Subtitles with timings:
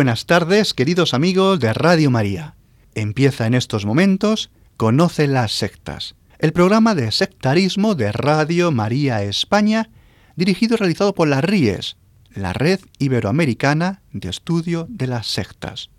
[0.00, 2.54] Buenas tardes, queridos amigos de Radio María.
[2.94, 9.90] Empieza en estos momentos Conoce las sectas, el programa de sectarismo de Radio María España,
[10.36, 11.98] dirigido y realizado por la RIES,
[12.34, 15.90] la Red Iberoamericana de Estudio de las Sectas.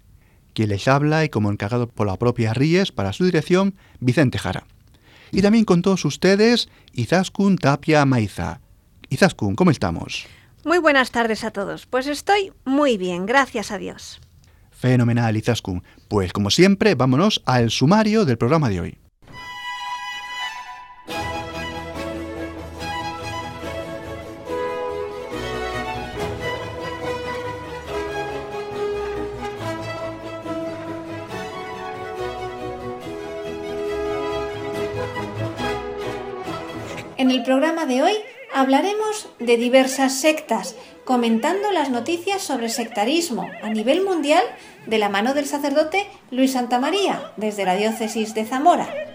[0.55, 4.66] Quien les habla y como encargado por la propia RIES para su dirección, Vicente Jara.
[5.31, 8.61] Y también con todos ustedes, Izaskun Tapia Maiza.
[9.09, 10.25] Izaskun, ¿cómo estamos?
[10.63, 11.87] Muy buenas tardes a todos.
[11.87, 14.21] Pues estoy muy bien, gracias a Dios.
[14.69, 15.83] Fenomenal, Izaskun.
[16.07, 18.97] Pues como siempre, vámonos al sumario del programa de hoy.
[37.17, 38.13] En el programa de hoy
[38.53, 44.44] hablaremos de diversas sectas, comentando las noticias sobre sectarismo a nivel mundial
[44.85, 49.10] de la mano del sacerdote Luis Santamaría, desde la diócesis de Zamora.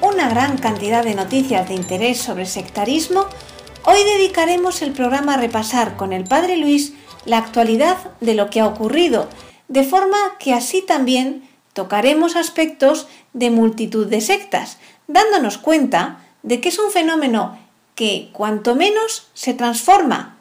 [0.00, 3.26] Una gran cantidad de noticias de interés sobre sectarismo,
[3.84, 6.92] hoy dedicaremos el programa a repasar con el Padre Luis
[7.24, 9.28] la actualidad de lo que ha ocurrido,
[9.66, 14.78] de forma que así también tocaremos aspectos de multitud de sectas,
[15.08, 17.58] dándonos cuenta de que es un fenómeno
[17.96, 20.36] que cuanto menos se transforma,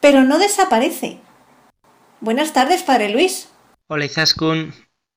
[0.00, 1.18] pero no desaparece.
[2.20, 3.50] Buenas tardes, Padre Luis.
[3.88, 4.72] Hola Izaskun,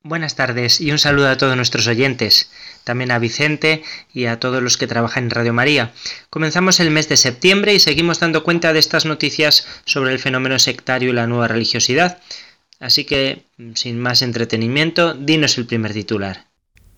[0.08, 2.52] Buenas tardes y un saludo a todos nuestros oyentes,
[2.84, 3.82] también a Vicente
[4.14, 5.94] y a todos los que trabajan en Radio María.
[6.30, 10.60] Comenzamos el mes de septiembre y seguimos dando cuenta de estas noticias sobre el fenómeno
[10.60, 12.20] sectario y la nueva religiosidad.
[12.80, 16.46] Así que, sin más entretenimiento, dinos el primer titular.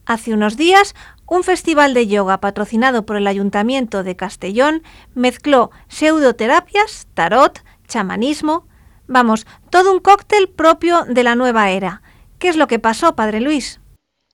[0.05, 0.93] Hace unos días,
[1.27, 4.83] un festival de yoga patrocinado por el Ayuntamiento de Castellón
[5.15, 8.67] mezcló pseudoterapias, tarot, chamanismo,
[9.07, 12.01] vamos, todo un cóctel propio de la nueva era
[12.39, 13.79] ¿Qué es lo que pasó, Padre Luis?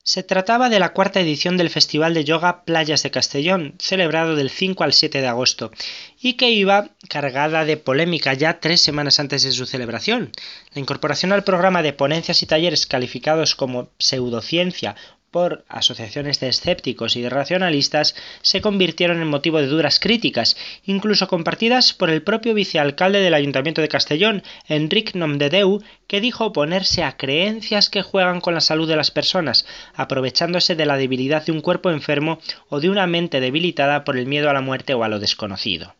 [0.06, 4.50] Se trataba de la cuarta edición del Festival de Yoga Playas de Castellón, celebrado del
[4.50, 5.72] 5 al 7 de agosto,
[6.19, 10.34] y que iba cargada de polémica ya tres semanas antes de su celebración.
[10.74, 14.97] La incorporación al programa de ponencias y talleres calificados como pseudociencia
[15.34, 20.56] por asociaciones de escépticos y de racionalistas se convirtieron en motivo de duras críticas,
[20.86, 27.04] incluso compartidas por el propio vicealcalde del Ayuntamiento de Castellón, Enric Nomdedeu, que dijo oponerse
[27.04, 31.52] a creencias que juegan con la salud de las personas, aprovechándose de la debilidad de
[31.52, 32.40] un cuerpo enfermo
[32.70, 35.96] o de una mente debilitada por el miedo a la muerte o a lo desconocido.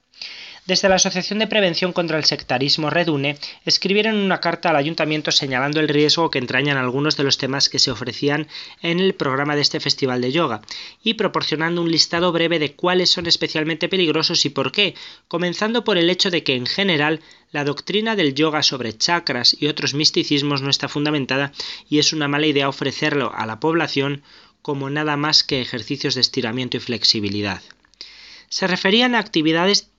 [0.66, 5.82] Desde la Asociación de Prevención contra el Sectarismo Redune escribieron una carta al ayuntamiento señalando
[5.82, 8.48] el riesgo que entrañan algunos de los temas que se ofrecían
[8.82, 10.62] en el programa de este festival de yoga
[11.04, 14.96] y proporcionando un listado breve de cuáles son especialmente peligrosos y por qué,
[15.28, 17.20] comenzando por el hecho de que en general
[17.52, 21.52] la doctrina del yoga sobre chakras y otros misticismos no está fundamentada
[21.90, 24.24] y es una mala idea ofrecerlo a la población
[24.62, 27.62] como nada más que ejercicios de estiramiento y flexibilidad.
[28.48, 29.90] Se referían a actividades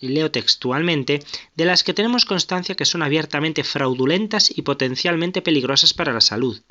[0.00, 1.20] leo textualmente,
[1.54, 6.62] de las que tenemos constancia que son abiertamente fraudulentas y potencialmente peligrosas para la salud.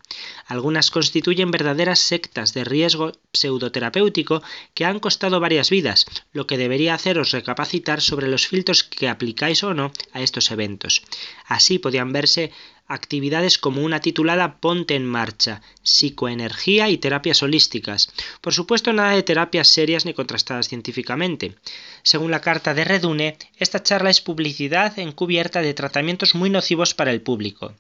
[0.47, 4.41] Algunas constituyen verdaderas sectas de riesgo pseudoterapéutico
[4.73, 9.63] que han costado varias vidas, lo que debería haceros recapacitar sobre los filtros que aplicáis
[9.63, 11.03] o no a estos eventos.
[11.45, 12.51] Así podían verse
[12.89, 18.11] actividades como una titulada Ponte en Marcha, Psicoenergía y Terapias Holísticas.
[18.41, 21.55] Por supuesto, nada de terapias serias ni contrastadas científicamente.
[22.03, 27.11] Según la carta de Redune, esta charla es publicidad encubierta de tratamientos muy nocivos para
[27.11, 27.73] el público.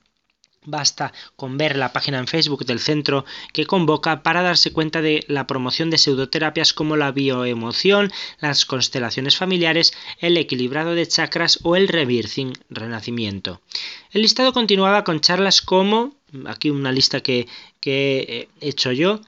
[0.65, 3.23] Basta con ver la página en Facebook del centro
[3.53, 9.37] que convoca para darse cuenta de la promoción de pseudoterapias como la bioemoción, las constelaciones
[9.37, 13.61] familiares, el equilibrado de chakras o el rebirthing, renacimiento.
[14.11, 16.15] El listado continuaba con charlas como,
[16.45, 17.47] aquí una lista que,
[17.79, 19.21] que he hecho yo,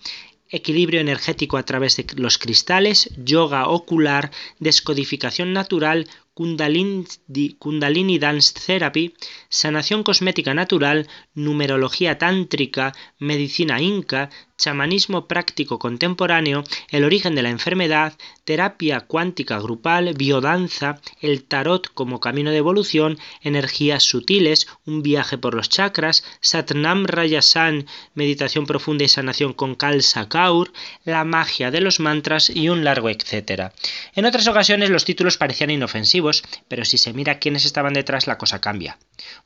[0.49, 9.13] equilibrio energético a través de los cristales, yoga ocular, descodificación natural, Kundalini, Dance Therapy,
[9.49, 14.29] sanación cosmética natural, numerología tántrica, medicina inca,
[14.61, 18.13] chamanismo práctico contemporáneo, el origen de la enfermedad,
[18.43, 25.55] terapia cuántica grupal, biodanza, el tarot como camino de evolución, energías sutiles, un viaje por
[25.55, 30.71] los chakras, Satnam Rayasan, meditación profunda y sanación con Kalsa Kaur,
[31.05, 33.73] la magia de los mantras y un largo etcétera.
[34.13, 36.20] En otras ocasiones los títulos parecían inofensivos,
[36.67, 38.97] pero si se mira quiénes estaban detrás la cosa cambia.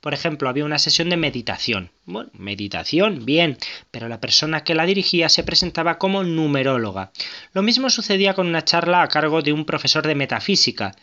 [0.02, 1.92] Por ejemplo, había una sesión de meditación.
[2.06, 3.58] Bueno, meditación, bien,
[3.92, 7.12] pero la persona que la dirigía se presentaba como numeróloga.
[7.54, 10.96] Lo mismo sucedía con una charla a cargo de un profesor de metafísica,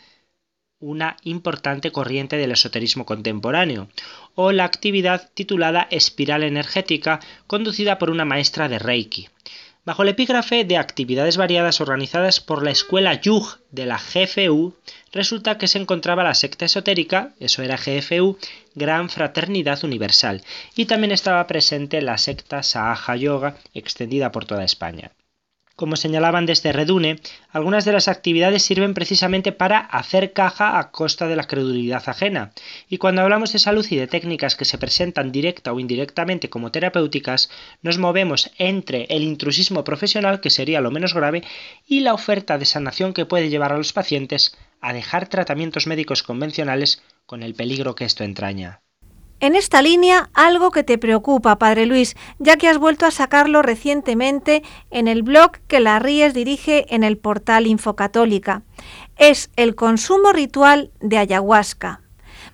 [0.79, 3.87] una importante corriente del esoterismo contemporáneo,
[4.35, 9.29] o la actividad titulada Espiral Energética, conducida por una maestra de Reiki
[9.85, 14.75] bajo el epígrafe de actividades variadas organizadas por la escuela Yug de la GFU,
[15.13, 18.37] resulta que se encontraba la secta esotérica, eso era GFU,
[18.75, 20.43] Gran Fraternidad Universal,
[20.75, 25.11] y también estaba presente la secta Sahaja Yoga, extendida por toda España.
[25.75, 31.27] Como señalaban desde Redune, algunas de las actividades sirven precisamente para hacer caja a costa
[31.27, 32.51] de la credulidad ajena.
[32.87, 36.71] Y cuando hablamos de salud y de técnicas que se presentan directa o indirectamente como
[36.71, 37.49] terapéuticas,
[37.81, 41.43] nos movemos entre el intrusismo profesional, que sería lo menos grave,
[41.87, 46.21] y la oferta de sanación que puede llevar a los pacientes a dejar tratamientos médicos
[46.21, 48.81] convencionales con el peligro que esto entraña.
[49.43, 53.61] En esta línea, algo que te preocupa, Padre Luis, ya que has vuelto a sacarlo
[53.61, 58.63] recientemente en el blog que la Ríes dirige en el portal Infocatólica.
[59.17, 61.99] Es el consumo ritual de ayahuasca.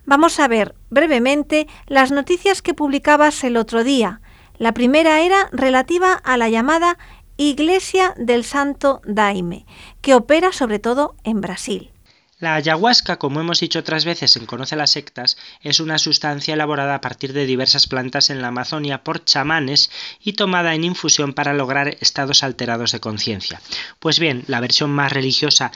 [0.08, 4.20] Vamos a ver brevemente las noticias que publicabas el otro día.
[4.58, 6.98] La primera era relativa a la llamada
[7.38, 9.68] Iglesia del Santo Daime,
[10.02, 11.92] que opera sobre todo en Brasil.
[12.40, 16.96] La ayahuasca, como hemos dicho otras veces en Conoce las sectas, es una sustancia elaborada
[16.96, 19.92] a partir de diversas plantas en la Amazonia por chamanes
[20.24, 23.62] y tomada en infusión para lograr estados alterados de conciencia.
[24.00, 25.74] Pues bien, la versión más religiosa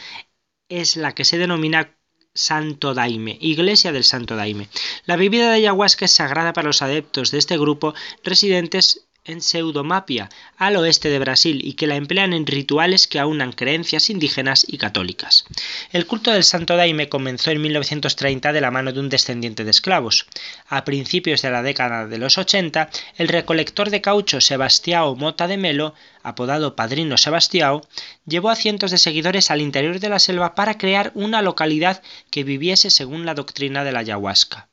[0.69, 1.97] es la que se denomina
[2.33, 4.69] Santo Daime, Iglesia del Santo Daime.
[5.05, 7.93] La bebida de ayahuasca es sagrada para los adeptos de este grupo
[8.23, 13.53] residentes en Pseudomapia, al oeste de Brasil, y que la emplean en rituales que aunan
[13.53, 15.45] creencias indígenas y católicas.
[15.93, 19.71] El culto del Santo Daime comenzó en 1930 de la mano de un descendiente de
[19.71, 20.27] esclavos.
[20.67, 25.55] A principios de la década de los 80, el recolector de caucho Sebastião Mota de
[25.57, 27.81] Melo, apodado Padrino Sebastião,
[28.27, 32.43] llevó a cientos de seguidores al interior de la selva para crear una localidad que
[32.43, 34.67] viviese según la doctrina de la ayahuasca.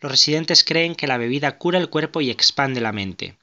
[0.00, 3.36] Los residentes creen que la bebida cura el cuerpo y expande la mente.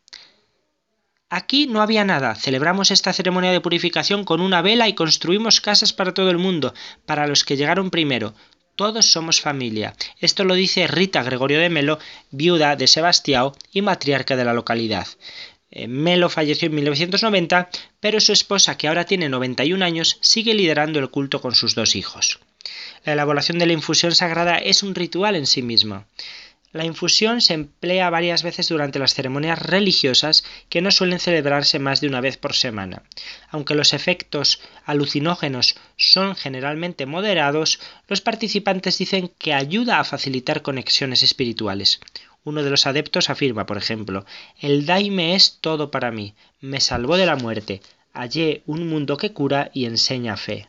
[1.35, 2.35] Aquí no había nada.
[2.35, 6.75] Celebramos esta ceremonia de purificación con una vela y construimos casas para todo el mundo,
[7.07, 8.35] para los que llegaron primero.
[8.75, 9.95] Todos somos familia.
[10.19, 11.97] Esto lo dice Rita Gregorio de Melo,
[12.29, 15.07] viuda de Sebastião y matriarca de la localidad.
[15.71, 17.67] Eh, Melo falleció en 1990,
[17.99, 21.95] pero su esposa, que ahora tiene 91 años, sigue liderando el culto con sus dos
[21.95, 22.41] hijos.
[23.05, 26.05] La elaboración de la infusión sagrada es un ritual en sí mismo.
[26.73, 32.01] La infusión se emplea varias veces durante las ceremonias religiosas que no suelen celebrarse más
[32.01, 33.03] de una vez por semana.
[33.51, 41.21] Aunque los efectos alucinógenos son generalmente moderados, los participantes dicen que ayuda a facilitar conexiones
[41.21, 42.01] espirituales.
[42.43, 44.25] Uno de los adeptos afirma, por ejemplo,
[44.59, 47.81] el daime es todo para mí, me salvó de la muerte,
[48.13, 50.67] hallé un mundo que cura y enseña fe.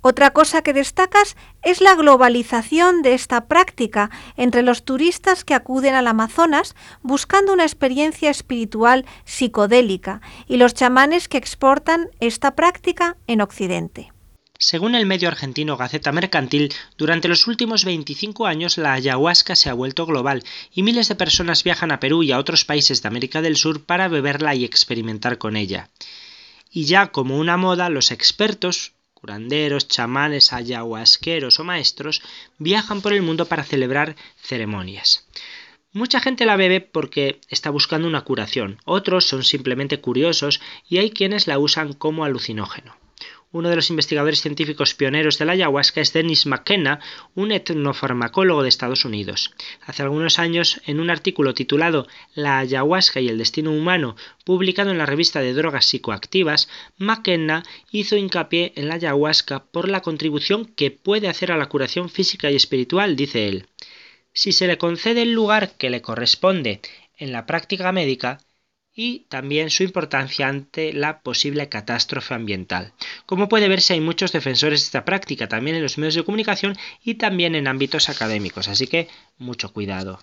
[0.00, 5.94] Otra cosa que destacas es la globalización de esta práctica entre los turistas que acuden
[5.94, 13.40] al Amazonas buscando una experiencia espiritual psicodélica y los chamanes que exportan esta práctica en
[13.40, 14.12] Occidente.
[14.60, 19.72] Según el medio argentino Gaceta Mercantil, durante los últimos 25 años la ayahuasca se ha
[19.72, 20.42] vuelto global
[20.74, 23.84] y miles de personas viajan a Perú y a otros países de América del Sur
[23.84, 25.90] para beberla y experimentar con ella.
[26.72, 32.22] Y ya como una moda, los expertos curanderos, chamanes, ayahuasqueros o maestros
[32.58, 35.26] viajan por el mundo para celebrar ceremonias.
[35.92, 41.10] Mucha gente la bebe porque está buscando una curación, otros son simplemente curiosos y hay
[41.10, 42.94] quienes la usan como alucinógeno.
[43.50, 47.00] Uno de los investigadores científicos pioneros de la ayahuasca es Dennis McKenna,
[47.34, 49.54] un etnofarmacólogo de Estados Unidos.
[49.86, 54.98] Hace algunos años, en un artículo titulado La ayahuasca y el destino humano, publicado en
[54.98, 60.90] la revista de drogas psicoactivas, McKenna hizo hincapié en la ayahuasca por la contribución que
[60.90, 63.66] puede hacer a la curación física y espiritual, dice él.
[64.34, 66.82] Si se le concede el lugar que le corresponde
[67.16, 68.40] en la práctica médica,
[69.00, 72.92] y también su importancia ante la posible catástrofe ambiental.
[73.26, 76.76] Como puede verse, hay muchos defensores de esta práctica, también en los medios de comunicación
[77.04, 79.06] y también en ámbitos académicos, así que
[79.38, 80.18] mucho cuidado.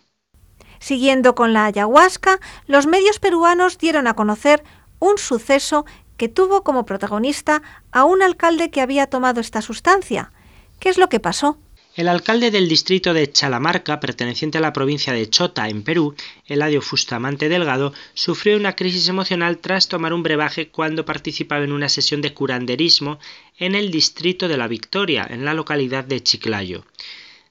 [0.79, 4.61] Siguiendo con la ayahuasca, los medios peruanos dieron a conocer
[4.99, 5.85] un suceso
[6.17, 7.61] que tuvo como protagonista
[7.93, 10.33] a un alcalde que había tomado esta sustancia.
[10.81, 11.57] ¿Qué es lo que pasó?
[11.95, 16.13] El alcalde del distrito de Chalamarca, perteneciente a la provincia de Chota, en Perú,
[16.45, 21.87] Eladio Fustamante Delgado, sufrió una crisis emocional tras tomar un brebaje cuando participaba en una
[21.87, 23.17] sesión de curanderismo
[23.57, 26.83] en el distrito de La Victoria, en la localidad de Chiclayo.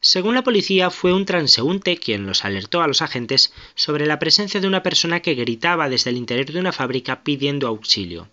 [0.02, 4.60] Según la policía, fue un transeúnte quien los alertó a los agentes sobre la presencia
[4.60, 8.28] de una persona que gritaba desde el interior de una fábrica pidiendo auxilio.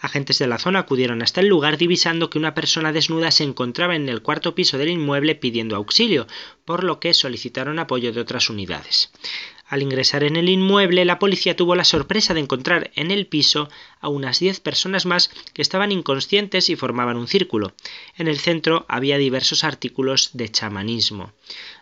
[0.00, 3.96] Agentes de la zona acudieron hasta el lugar divisando que una persona desnuda se encontraba
[3.96, 6.26] en el cuarto piso del inmueble pidiendo auxilio,
[6.64, 9.10] por lo que solicitaron apoyo de otras unidades.
[9.70, 13.68] Al ingresar en el inmueble, la policía tuvo la sorpresa de encontrar en el piso
[14.00, 17.72] a unas diez personas más que estaban inconscientes y formaban un círculo.
[18.16, 21.32] En el centro había diversos artículos de chamanismo.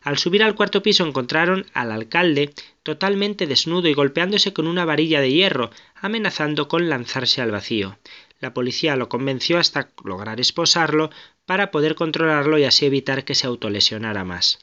[0.03, 2.53] Al subir al cuarto piso encontraron al alcalde
[2.89, 7.99] totalmente desnudo y golpeándose con una varilla de hierro, amenazando con lanzarse al vacío.
[8.41, 11.11] La policía lo convenció hasta lograr esposarlo
[11.45, 14.61] para poder controlarlo y así evitar que se autolesionara más.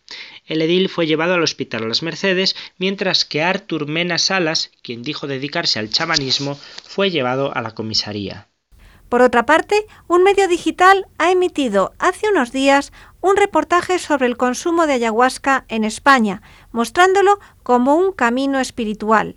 [0.48, 5.28] El edil fue llevado al hospital Las Mercedes, mientras que Artur Mena Salas, quien dijo
[5.28, 8.48] dedicarse al chamanismo, fue llevado a la comisaría.
[9.08, 12.92] Por otra parte, un medio digital ha emitido hace unos días
[13.26, 19.36] un reportaje sobre el consumo de ayahuasca en España, mostrándolo como un camino espiritual.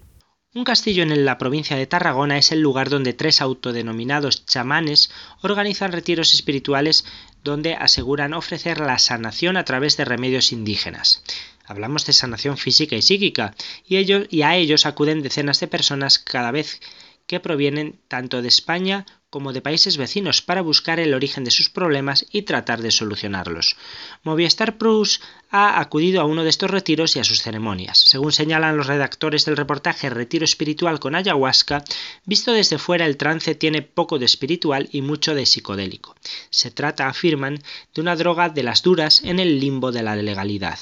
[0.54, 5.92] Un castillo en la provincia de Tarragona es el lugar donde tres autodenominados chamanes organizan
[5.92, 7.06] retiros espirituales
[7.42, 11.22] donde aseguran ofrecer la sanación a través de remedios indígenas.
[11.64, 13.54] Hablamos de sanación física y psíquica,
[13.86, 13.96] y,
[14.28, 16.80] y a ellos acuden decenas de personas cada vez
[17.26, 21.68] que provienen tanto de España como de países vecinos para buscar el origen de sus
[21.68, 23.76] problemas y tratar de solucionarlos.
[24.22, 25.20] Movistar Plus
[25.50, 27.98] ha acudido a uno de estos retiros y a sus ceremonias.
[27.98, 31.84] Según señalan los redactores del reportaje Retiro Espiritual con Ayahuasca,
[32.24, 36.16] visto desde fuera el trance tiene poco de espiritual y mucho de psicodélico.
[36.50, 37.62] Se trata, afirman,
[37.94, 40.78] de una droga de las duras en el limbo de la legalidad.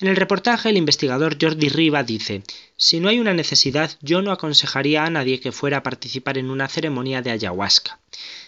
[0.00, 2.42] En el reportaje, el investigador Jordi Riva dice,
[2.76, 6.50] si no hay una necesidad, yo no aconsejaría a nadie que fuera a participar en
[6.50, 7.98] una ceremonia de ayahuasca.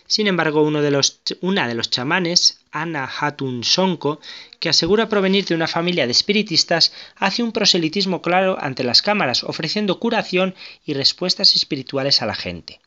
[0.07, 4.21] Sin embargo, uno de los, una de los chamanes, Ana Hatun Sonko,
[4.61, 9.45] que asegura provenir de una familia de espiritistas, hace un proselitismo claro ante las cámaras,
[9.45, 10.54] ofreciendo curación
[10.85, 12.81] y respuestas espirituales a la gente.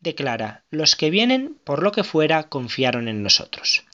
[0.00, 3.84] Declara, los que vienen, por lo que fuera, confiaron en nosotros.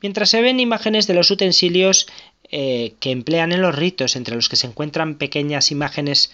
[0.00, 2.06] Mientras se ven imágenes de los utensilios
[2.50, 6.30] eh, que emplean en los ritos, entre los que se encuentran pequeñas imágenes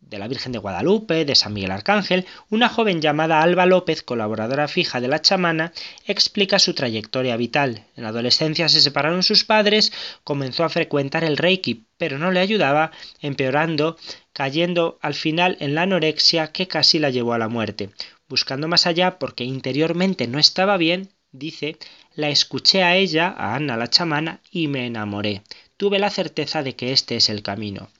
[0.00, 4.68] de la Virgen de Guadalupe, de San Miguel Arcángel, una joven llamada Alba López, colaboradora
[4.68, 5.72] fija de la chamana,
[6.06, 7.84] explica su trayectoria vital.
[7.96, 9.92] En la adolescencia se separaron sus padres,
[10.22, 13.96] comenzó a frecuentar el Reiki, pero no le ayudaba, empeorando,
[14.32, 17.90] cayendo al final en la anorexia que casi la llevó a la muerte.
[18.28, 21.76] Buscando más allá, porque interiormente no estaba bien, dice,
[22.14, 25.42] la escuché a ella, a Ana la chamana, y me enamoré.
[25.76, 27.90] Tuve la certeza de que este es el camino.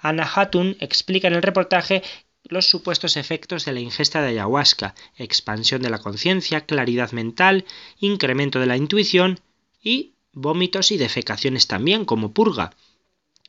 [0.00, 2.02] Ana Hatun explica en el reportaje
[2.44, 7.66] los supuestos efectos de la ingesta de ayahuasca, expansión de la conciencia, claridad mental,
[8.00, 9.40] incremento de la intuición
[9.82, 12.72] y vómitos y defecaciones también, como purga.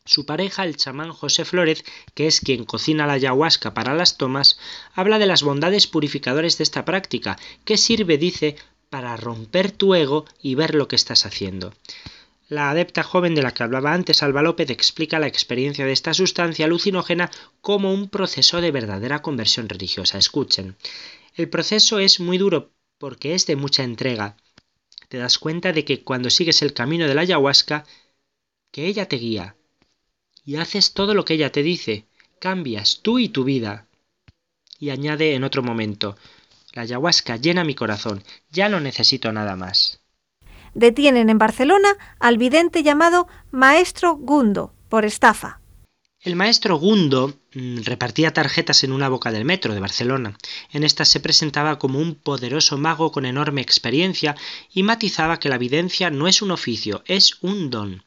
[0.06, 1.84] Su pareja, el chamán José Flórez,
[2.16, 4.58] que es quien cocina la ayahuasca para las tomas,
[4.96, 8.56] habla de las bondades purificadoras de esta práctica, que sirve, dice,
[8.90, 11.74] para romper tu ego y ver lo que estás haciendo.
[12.50, 16.16] La adepta joven de la que hablaba antes, Alba López, explica la experiencia de esta
[16.16, 17.30] sustancia alucinógena
[17.62, 20.18] como un proceso de verdadera conversión religiosa.
[20.18, 20.76] Escuchen.
[21.36, 24.36] El proceso es muy duro porque es de mucha entrega.
[25.10, 27.86] Te das cuenta de que cuando sigues el camino de la ayahuasca,
[28.72, 29.56] que ella te guía
[30.44, 32.06] y haces todo lo que ella te dice,
[32.40, 33.86] cambias tú y tu vida.
[34.80, 36.18] Y añade en otro momento,
[36.80, 40.00] la ayahuasca llena mi corazón, ya no necesito nada más.
[40.74, 45.60] Detienen en Barcelona al vidente llamado Maestro Gundo por estafa.
[46.22, 50.38] El maestro Gundo mm, repartía tarjetas en una boca del metro de Barcelona.
[50.72, 54.38] En estas se presentaba como un poderoso mago con enorme experiencia
[54.74, 58.04] y matizaba que la videncia no es un oficio, es un don.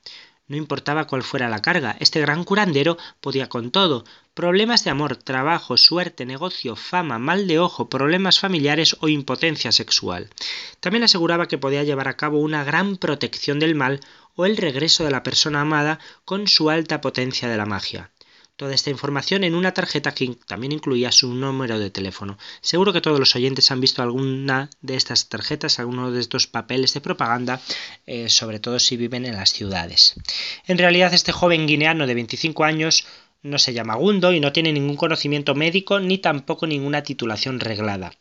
[0.49, 4.05] No importaba cuál fuera la carga, este gran curandero podía con todo.
[4.35, 10.31] Problemas de amor, trabajo, suerte, negocio, fama, mal de ojo, problemas familiares o impotencia sexual.
[10.81, 14.01] También aseguraba que podía llevar a cabo una gran protección del mal
[14.35, 18.12] o el regreso de la persona amada con su alta potencia de la magia
[18.63, 22.39] toda esta información en una tarjeta que también incluía su número de teléfono.
[22.61, 26.95] Seguro que todos los oyentes han visto alguna de estas tarjetas, alguno de estos papeles
[26.95, 27.61] de propaganda,
[28.07, 30.15] eh, sobre todo si viven en las ciudades.
[30.69, 33.05] En realidad este joven guineano de 25 años
[33.43, 38.13] no se llama Gundo y no tiene ningún conocimiento médico ni tampoco ninguna titulación reglada.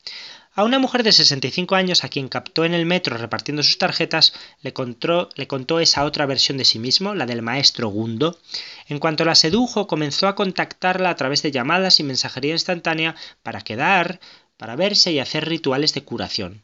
[0.54, 4.34] A una mujer de 65 años a quien captó en el metro repartiendo sus tarjetas
[4.62, 8.38] le contó, le contó esa otra versión de sí mismo, la del maestro Gundo.
[8.90, 13.62] En cuanto la sedujo, comenzó a contactarla a través de llamadas y mensajería instantánea para
[13.62, 14.20] quedar,
[14.58, 16.64] para verse y hacer rituales de curación.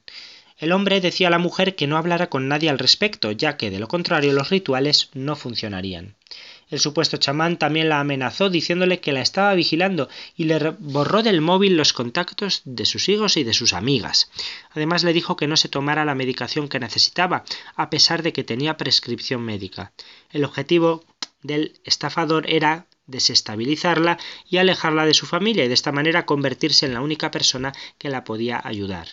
[0.57, 3.69] El hombre decía a la mujer que no hablara con nadie al respecto, ya que
[3.69, 6.15] de lo contrario los rituales no funcionarían.
[6.69, 11.39] El supuesto chamán también la amenazó diciéndole que la estaba vigilando y le borró del
[11.39, 14.29] móvil los contactos de sus hijos y de sus amigas.
[14.71, 17.45] Además le dijo que no se tomara la medicación que necesitaba,
[17.75, 19.93] a pesar de que tenía prescripción médica.
[20.31, 21.05] El objetivo
[21.41, 24.17] del estafador era desestabilizarla
[24.49, 28.09] y alejarla de su familia y de esta manera convertirse en la única persona que
[28.09, 29.07] la podía ayudar.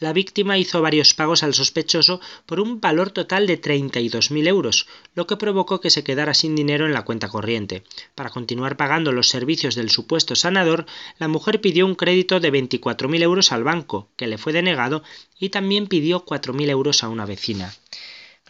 [0.00, 5.26] La víctima hizo varios pagos al sospechoso por un valor total de 32.000 euros, lo
[5.26, 7.84] que provocó que se quedara sin dinero en la cuenta corriente.
[8.14, 10.86] Para continuar pagando los servicios del supuesto sanador,
[11.18, 15.02] la mujer pidió un crédito de 24.000 euros al banco, que le fue denegado,
[15.38, 17.74] y también pidió 4.000 euros a una vecina.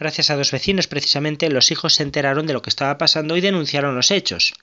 [0.01, 3.41] Gracias a dos vecinos, precisamente, los hijos se enteraron de lo que estaba pasando y
[3.41, 4.53] denunciaron los hechos.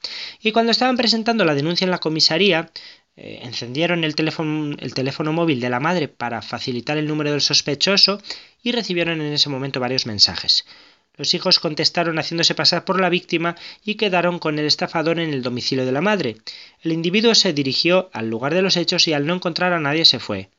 [0.42, 2.72] Y cuando estaban presentando la denuncia en la comisaría,
[3.20, 7.40] eh, encendieron el teléfono, el teléfono móvil de la madre para facilitar el número del
[7.40, 8.22] sospechoso
[8.62, 10.64] y recibieron en ese momento varios mensajes.
[11.16, 15.42] Los hijos contestaron haciéndose pasar por la víctima y quedaron con el estafador en el
[15.42, 16.37] domicilio de la madre.
[16.81, 20.04] El individuo se dirigió al lugar de los hechos y al no encontrar a nadie
[20.04, 20.50] se fue.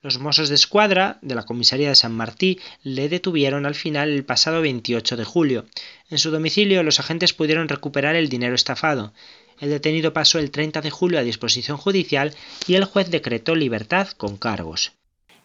[0.00, 4.24] Los mozos de escuadra de la comisaría de San Martí le detuvieron al final el
[4.24, 5.66] pasado 28 de julio.
[6.08, 9.12] En su domicilio los agentes pudieron recuperar el dinero estafado.
[9.60, 12.34] El detenido pasó el 30 de julio a disposición judicial
[12.66, 14.92] y el juez decretó libertad con cargos.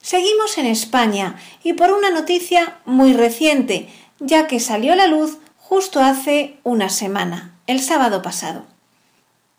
[0.02, 3.88] Seguimos en España y por una noticia muy reciente,
[4.19, 8.65] ya que salió a la luz justo hace una semana, el sábado pasado.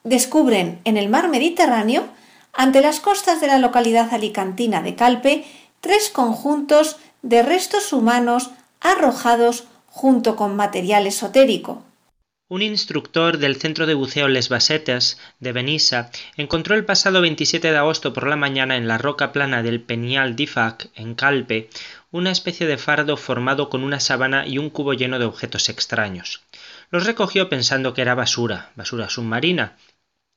[0.04, 2.04] Descubren en el mar Mediterráneo,
[2.52, 5.44] ante las costas de la localidad alicantina de Calpe,
[5.80, 11.82] tres conjuntos de restos humanos arrojados junto con material esotérico.
[12.46, 17.78] Un instructor del centro de buceo Les Basetes de Benissa encontró el pasado 27 de
[17.78, 21.70] agosto por la mañana en la roca plana del Peñal d'Ifac, en Calpe,
[22.10, 26.42] una especie de fardo formado con una sábana y un cubo lleno de objetos extraños.
[26.90, 29.78] Los recogió pensando que era basura, basura submarina.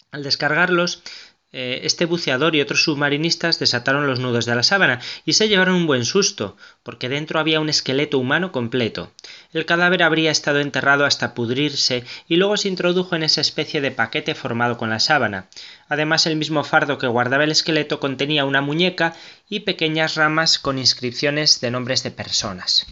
[0.10, 1.04] Al descargarlos,
[1.54, 5.88] este buceador y otros submarinistas desataron los nudos de la sábana y se llevaron un
[5.88, 9.12] buen susto, porque dentro había un esqueleto humano completo.
[9.54, 13.92] El cadáver habría estado enterrado hasta pudrirse y luego se introdujo en esa especie de
[13.92, 15.48] paquete formado con la sábana.
[15.88, 19.16] Además, el mismo fardo que guardaba el esqueleto contenía una muñeca
[19.48, 22.86] y pequeñas ramas con inscripciones de nombres de personas.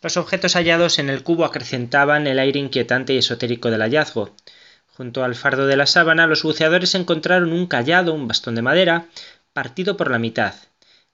[0.00, 4.34] Los objetos hallados en el cubo acrecentaban el aire inquietante y esotérico del hallazgo.
[4.96, 9.08] Junto al fardo de la sábana, los buceadores encontraron un callado, un bastón de madera,
[9.52, 10.54] partido por la mitad,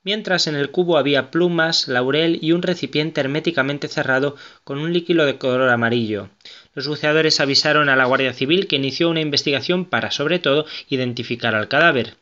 [0.03, 5.25] mientras en el cubo había plumas, laurel y un recipiente herméticamente cerrado con un líquido
[5.25, 6.29] de color amarillo.
[6.75, 11.55] Los buceadores avisaron a la Guardia Civil que inició una investigación para, sobre todo, identificar
[11.55, 12.17] al cadáver.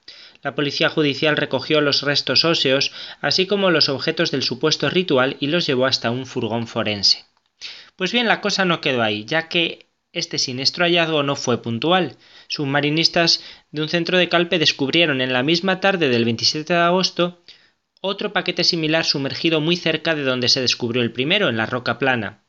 [0.44, 5.49] La policía judicial recogió los restos óseos, así como los objetos del supuesto ritual, y
[5.49, 7.25] los llevó hasta un furgón forense.
[7.97, 9.88] Pues bien, la cosa no quedó ahí, ya que
[10.18, 12.16] este siniestro hallazgo no fue puntual.
[12.48, 17.42] Submarinistas de un centro de Calpe descubrieron en la misma tarde del 27 de agosto
[18.00, 21.98] otro paquete similar sumergido muy cerca de donde se descubrió el primero, en la roca
[21.98, 22.44] plana.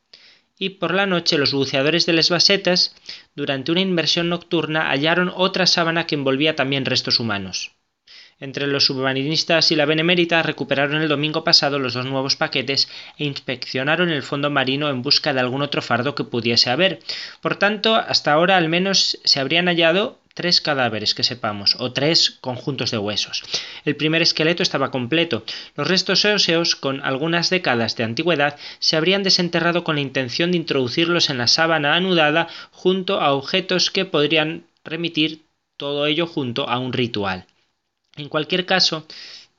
[0.58, 2.94] Y por la noche los buceadores de las Basetas,
[3.34, 7.72] durante una inmersión nocturna, hallaron otra sábana que envolvía también restos humanos.
[8.40, 13.24] Entre los submarinistas y la Benemérita recuperaron el domingo pasado los dos nuevos paquetes e
[13.24, 17.00] inspeccionaron el fondo marino en busca de algún otro fardo que pudiese haber.
[17.42, 22.38] Por tanto, hasta ahora al menos se habrían hallado tres cadáveres que sepamos, o tres
[22.40, 23.42] conjuntos de huesos.
[23.84, 25.44] El primer esqueleto estaba completo.
[25.76, 30.56] Los restos óseos, con algunas décadas de antigüedad, se habrían desenterrado con la intención de
[30.56, 35.42] introducirlos en la sábana anudada junto a objetos que podrían remitir
[35.76, 37.44] todo ello junto a un ritual.
[38.16, 39.06] En cualquier caso,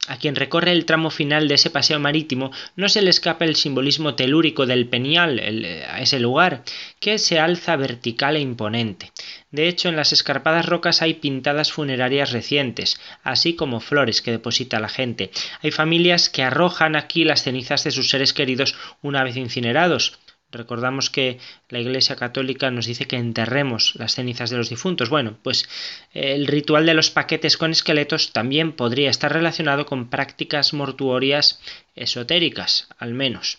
[0.07, 3.55] a quien recorre el tramo final de ese paseo marítimo no se le escapa el
[3.55, 5.39] simbolismo telúrico del Penial,
[5.87, 6.63] a ese lugar,
[6.99, 9.11] que se alza vertical e imponente.
[9.51, 14.79] De hecho, en las escarpadas rocas hay pintadas funerarias recientes, así como flores que deposita
[14.79, 15.29] la gente.
[15.61, 20.17] Hay familias que arrojan aquí las cenizas de sus seres queridos una vez incinerados,
[20.51, 25.09] Recordamos que la Iglesia Católica nos dice que enterremos las cenizas de los difuntos.
[25.09, 25.67] Bueno, pues
[26.13, 31.59] eh, el ritual de los paquetes con esqueletos también podría estar relacionado con prácticas mortuorias
[31.95, 33.57] esotéricas, al menos.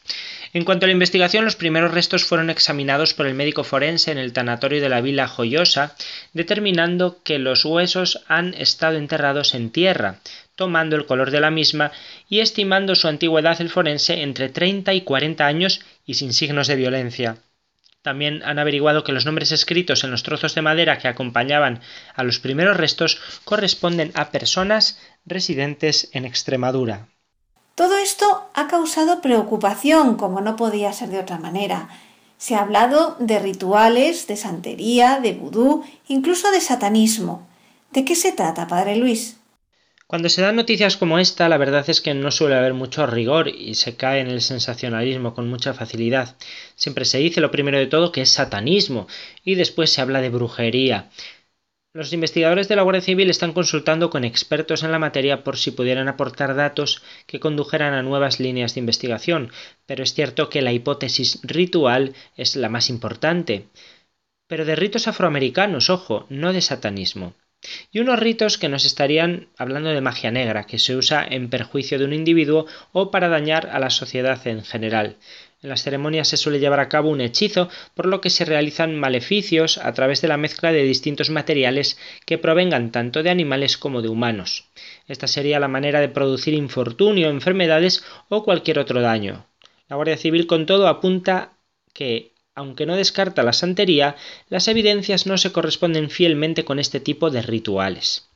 [0.52, 4.18] En cuanto a la investigación, los primeros restos fueron examinados por el médico forense en
[4.18, 5.94] el tanatorio de la Villa Joyosa,
[6.32, 10.20] determinando que los huesos han estado enterrados en tierra,
[10.56, 11.92] tomando el color de la misma
[12.28, 16.76] y estimando su antigüedad el forense entre 30 y 40 años y sin signos de
[16.76, 17.38] violencia.
[18.02, 21.80] También han averiguado que los nombres escritos en los trozos de madera que acompañaban
[22.14, 27.06] a los primeros restos corresponden a personas residentes en Extremadura.
[27.76, 31.88] Todo esto ha causado preocupación, como no podía ser de otra manera.
[32.38, 37.46] Se ha hablado de rituales, de santería, de vudú, incluso de satanismo.
[37.92, 39.36] ¿De qué se trata, Padre Luis?
[40.12, 43.48] Cuando se dan noticias como esta, la verdad es que no suele haber mucho rigor
[43.48, 46.36] y se cae en el sensacionalismo con mucha facilidad.
[46.74, 49.08] Siempre se dice lo primero de todo que es satanismo
[49.42, 51.08] y después se habla de brujería.
[51.94, 55.70] Los investigadores de la Guardia Civil están consultando con expertos en la materia por si
[55.70, 59.50] pudieran aportar datos que condujeran a nuevas líneas de investigación,
[59.86, 63.68] pero es cierto que la hipótesis ritual es la más importante.
[64.46, 67.32] Pero de ritos afroamericanos, ojo, no de satanismo
[67.90, 71.98] y unos ritos que nos estarían hablando de magia negra, que se usa en perjuicio
[71.98, 75.16] de un individuo o para dañar a la sociedad en general.
[75.62, 78.98] En las ceremonias se suele llevar a cabo un hechizo, por lo que se realizan
[78.98, 84.02] maleficios a través de la mezcla de distintos materiales que provengan tanto de animales como
[84.02, 84.68] de humanos.
[85.06, 89.46] Esta sería la manera de producir infortunio, enfermedades o cualquier otro daño.
[89.88, 91.52] La Guardia Civil con todo apunta
[91.92, 94.16] que aunque no descarta la santería,
[94.48, 98.28] las evidencias no se corresponden fielmente con este tipo de rituales.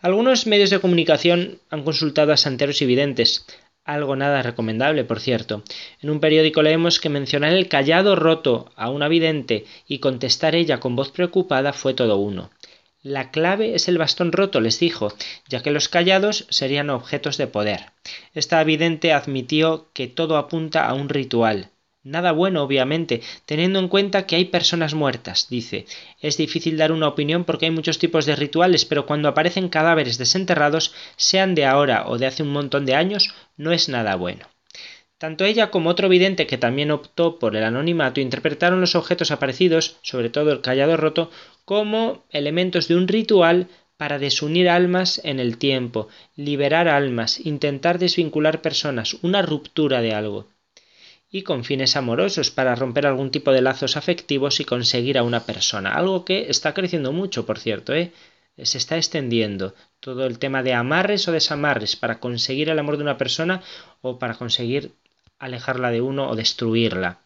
[0.00, 3.46] Algunos medios de comunicación han consultado a santeros y videntes,
[3.88, 5.62] algo nada recomendable, por cierto.
[6.02, 10.78] En un periódico leemos que mencionar el callado roto a una vidente y contestar ella
[10.78, 12.50] con voz preocupada fue todo uno.
[13.02, 15.14] La clave es el bastón roto, les dijo,
[15.48, 17.92] ya que los callados serían objetos de poder.
[18.34, 21.70] Esta vidente admitió que todo apunta a un ritual.
[22.04, 25.84] Nada bueno, obviamente, teniendo en cuenta que hay personas muertas, dice.
[26.20, 30.16] Es difícil dar una opinión porque hay muchos tipos de rituales, pero cuando aparecen cadáveres
[30.16, 34.46] desenterrados, sean de ahora o de hace un montón de años, no es nada bueno.
[35.18, 39.96] Tanto ella como otro vidente que también optó por el anonimato interpretaron los objetos aparecidos,
[40.02, 41.32] sobre todo el callado roto,
[41.64, 46.06] como elementos de un ritual para desunir almas en el tiempo,
[46.36, 50.46] liberar almas, intentar desvincular personas, una ruptura de algo
[51.30, 55.44] y con fines amorosos para romper algún tipo de lazos afectivos y conseguir a una
[55.44, 55.92] persona.
[55.92, 58.12] Algo que está creciendo mucho, por cierto, ¿eh?
[58.56, 63.04] se está extendiendo todo el tema de amarres o desamarres para conseguir el amor de
[63.04, 63.62] una persona
[64.00, 64.92] o para conseguir
[65.38, 67.20] alejarla de uno o destruirla.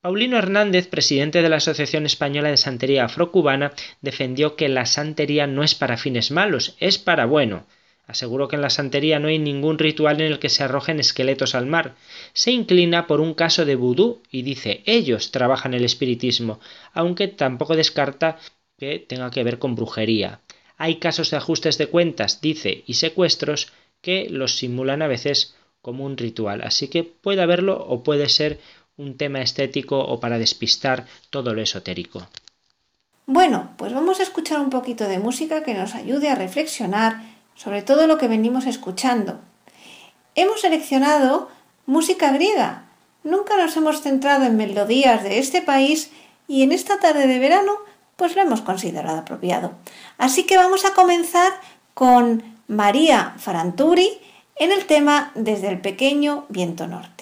[0.00, 5.64] Paulino Hernández, presidente de la Asociación Española de Santería Afrocubana, defendió que la santería no
[5.64, 7.66] es para fines malos, es para bueno.
[8.06, 11.54] Aseguró que en la santería no hay ningún ritual en el que se arrojen esqueletos
[11.54, 11.96] al mar.
[12.32, 16.60] Se inclina por un caso de vudú y dice ellos trabajan el espiritismo,
[16.92, 18.38] aunque tampoco descarta
[18.78, 20.40] que tenga que ver con brujería.
[20.76, 26.04] Hay casos de ajustes de cuentas, dice, y secuestros que los simulan a veces como
[26.04, 26.62] un ritual.
[26.62, 28.60] Así que puede haberlo o puede ser
[28.96, 32.28] un tema estético o para despistar todo lo esotérico.
[33.26, 37.82] Bueno, pues vamos a escuchar un poquito de música que nos ayude a reflexionar sobre
[37.82, 39.40] todo lo que venimos escuchando.
[40.34, 41.48] Hemos seleccionado
[41.86, 42.84] música griega.
[43.24, 46.12] Nunca nos hemos centrado en melodías de este país
[46.46, 47.72] y en esta tarde de verano
[48.16, 49.72] pues lo hemos considerado apropiado.
[50.18, 51.52] Así que vamos a comenzar
[51.94, 54.20] con María Faranturi
[54.56, 57.15] en el tema Desde el pequeño viento norte.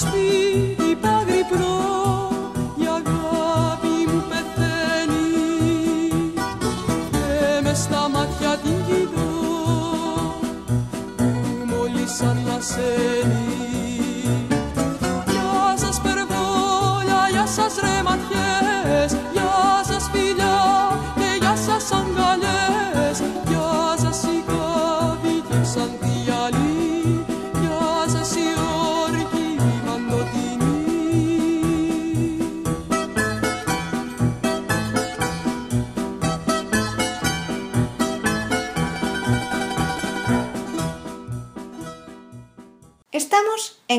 [0.00, 1.76] σπίτι παγρυπνό
[2.82, 5.28] η αγάπη μου πεθαίνει.
[7.10, 9.30] Και με στα μάτια την κοιτώ
[11.16, 11.24] που
[11.66, 12.92] μόλις αλλάσαι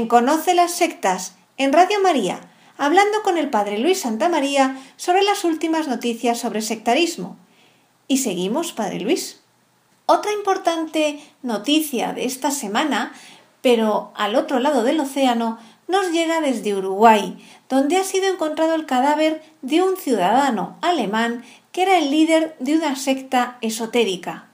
[0.08, 2.39] Conoce las sectas en Radio María,
[2.78, 7.38] hablando con el Padre Luis Santa María sobre las últimas noticias sobre sectarismo.
[8.08, 9.41] Y seguimos, Padre Luis.
[10.06, 13.13] Otra importante noticia de esta semana,
[13.62, 18.86] pero al otro lado del océano, nos llega desde Uruguay, donde ha sido encontrado el
[18.86, 24.49] cadáver de un ciudadano alemán que era el líder de una secta esotérica.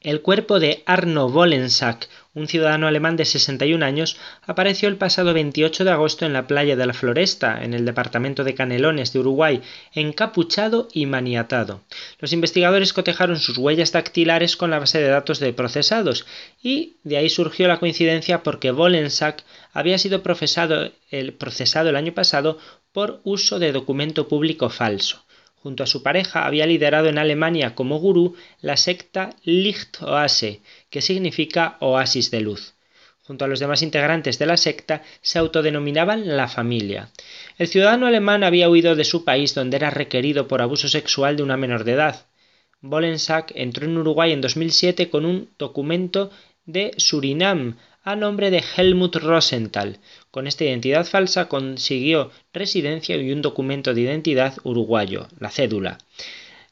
[0.00, 5.84] El cuerpo de Arno Wollensack, un ciudadano alemán de 61 años, apareció el pasado 28
[5.84, 9.62] de agosto en la playa de la Floresta, en el departamento de Canelones de Uruguay,
[9.94, 11.80] encapuchado y maniatado.
[12.18, 16.26] Los investigadores cotejaron sus huellas dactilares con la base de datos de procesados,
[16.62, 20.22] y de ahí surgió la coincidencia porque Wollensack había sido
[21.10, 22.58] el, procesado el año pasado
[22.92, 25.24] por uso de documento público falso.
[25.66, 30.60] Junto a su pareja había liderado en Alemania como gurú la secta Lichtoase,
[30.96, 32.72] que significa oasis de luz.
[33.26, 37.10] Junto a los demás integrantes de la secta se autodenominaban la familia.
[37.58, 41.42] El ciudadano alemán había huido de su país donde era requerido por abuso sexual de
[41.42, 42.24] una menor de edad.
[42.80, 46.30] Bolensack entró en Uruguay en 2007 con un documento
[46.64, 49.98] de Surinam a nombre de Helmut Rosenthal.
[50.30, 55.98] Con esta identidad falsa consiguió residencia y un documento de identidad uruguayo, la cédula.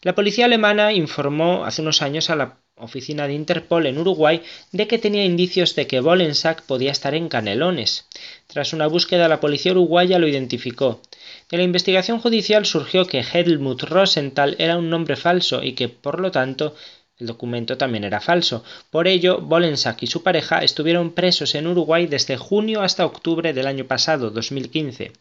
[0.01, 4.89] La policía alemana informó hace unos años a la oficina de Interpol en Uruguay de
[4.89, 8.07] que tenía indicios de que Bolensack podía estar en Canelones.
[8.49, 11.01] Tras una búsqueda, la policía uruguaya lo identificó.
[11.51, 16.19] De la investigación judicial surgió que Helmut Rosenthal era un nombre falso y que, por
[16.19, 16.75] lo tanto,
[17.19, 18.65] el documento también era falso.
[18.91, 23.69] Por ello, Bolensak y su pareja estuvieron presos en Uruguay desde junio hasta octubre del
[23.69, 25.13] año pasado, 2015.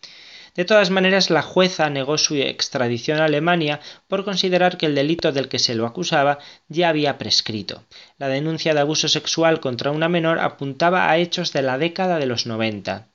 [0.56, 5.32] De todas maneras, la jueza negó su extradición a Alemania por considerar que el delito
[5.32, 6.38] del que se lo acusaba
[6.68, 7.84] ya había prescrito.
[8.20, 12.28] La denuncia de abuso sexual contra una menor apuntaba a hechos de la década de
[12.28, 13.08] los 90.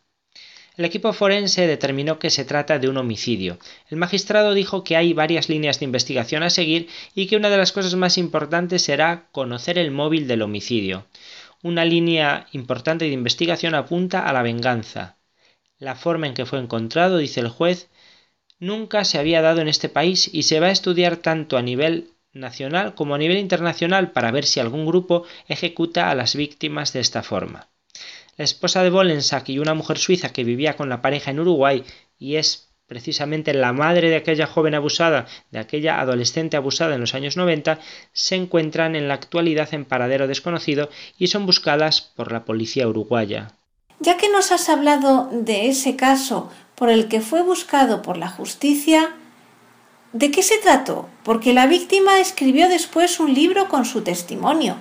[0.78, 3.58] El equipo forense determinó que se trata de un homicidio.
[3.90, 7.56] El magistrado dijo que hay varias líneas de investigación a seguir y que una de
[7.56, 11.06] las cosas más importantes será conocer el móvil del homicidio.
[11.62, 15.17] Una línea importante de investigación apunta a la venganza.
[15.78, 17.88] La forma en que fue encontrado, dice el juez,
[18.58, 22.10] nunca se había dado en este país y se va a estudiar tanto a nivel
[22.32, 27.00] nacional como a nivel internacional para ver si algún grupo ejecuta a las víctimas de
[27.00, 27.68] esta forma.
[28.36, 31.84] La esposa de Bolensack y una mujer suiza que vivía con la pareja en Uruguay
[32.18, 37.14] y es precisamente la madre de aquella joven abusada, de aquella adolescente abusada en los
[37.14, 37.78] años 90,
[38.12, 40.88] se encuentran en la actualidad en paradero desconocido
[41.18, 43.57] y son buscadas por la policía uruguaya.
[44.00, 48.28] Ya que nos has hablado de ese caso por el que fue buscado por la
[48.28, 49.16] justicia,
[50.12, 51.08] ¿de qué se trató?
[51.24, 54.76] Porque la víctima escribió después un libro con su testimonio.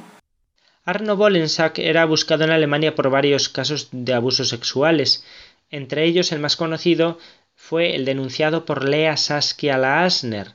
[0.86, 5.26] Arno Bolensack era buscado en Alemania por varios casos de abusos sexuales.
[5.70, 7.18] Entre ellos, el más conocido
[7.56, 10.54] fue el denunciado por Lea Saskia Laasner,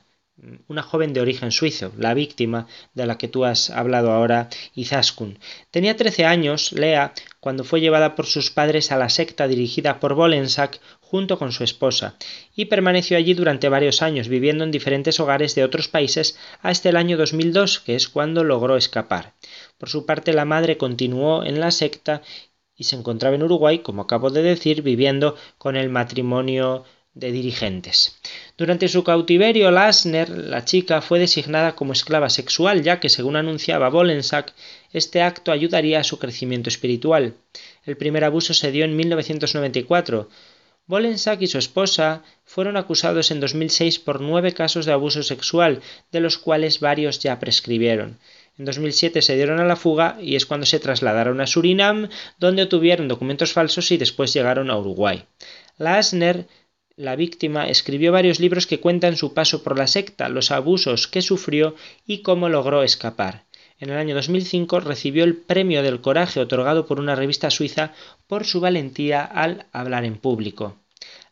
[0.67, 5.39] una joven de origen suizo, la víctima de la que tú has hablado ahora, Izaskun.
[5.71, 10.15] Tenía 13 años, Lea, cuando fue llevada por sus padres a la secta dirigida por
[10.15, 12.15] Bolensack junto con su esposa,
[12.55, 16.97] y permaneció allí durante varios años, viviendo en diferentes hogares de otros países hasta el
[16.97, 19.33] año 2002, que es cuando logró escapar.
[19.77, 22.23] Por su parte, la madre continuó en la secta
[22.75, 28.17] y se encontraba en Uruguay, como acabo de decir, viviendo con el matrimonio de dirigentes.
[28.57, 33.89] Durante su cautiverio, Lasner, la chica, fue designada como esclava sexual, ya que, según anunciaba
[33.89, 34.53] Bolensack,
[34.91, 37.35] este acto ayudaría a su crecimiento espiritual.
[37.85, 40.29] El primer abuso se dio en 1994.
[40.85, 46.19] Bolensack y su esposa fueron acusados en 2006 por nueve casos de abuso sexual, de
[46.19, 48.19] los cuales varios ya prescribieron.
[48.57, 52.63] En 2007 se dieron a la fuga y es cuando se trasladaron a Surinam, donde
[52.63, 55.25] obtuvieron documentos falsos y después llegaron a Uruguay.
[55.77, 56.47] Lasner,
[56.95, 61.23] la víctima, escribió varios libros que cuentan su paso por la secta, los abusos que
[61.23, 61.75] sufrió
[62.05, 63.45] y cómo logró escapar.
[63.79, 67.93] En el año 2005 recibió el Premio del Coraje otorgado por una revista suiza
[68.27, 70.77] por su valentía al hablar en público.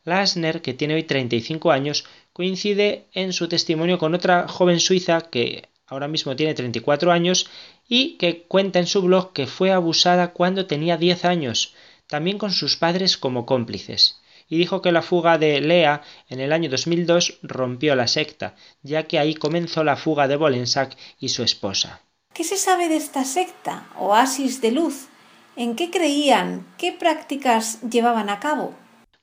[0.04, 5.70] Lasner, que tiene hoy 35 años, coincide en su testimonio con otra joven suiza que
[5.86, 7.48] ahora mismo tiene 34 años
[7.88, 11.76] y que cuenta en su blog que fue abusada cuando tenía 10 años,
[12.08, 14.22] también con sus padres como cómplices
[14.52, 19.04] y dijo que la fuga de Lea en el año 2002 rompió la secta, ya
[19.04, 22.02] que ahí comenzó la fuga de Bolensak y su esposa.
[22.34, 25.08] ¿Qué se sabe de esta secta, oasis de luz?
[25.56, 26.68] ¿En qué creían?
[26.78, 28.76] ¿Qué prácticas llevaban a cabo?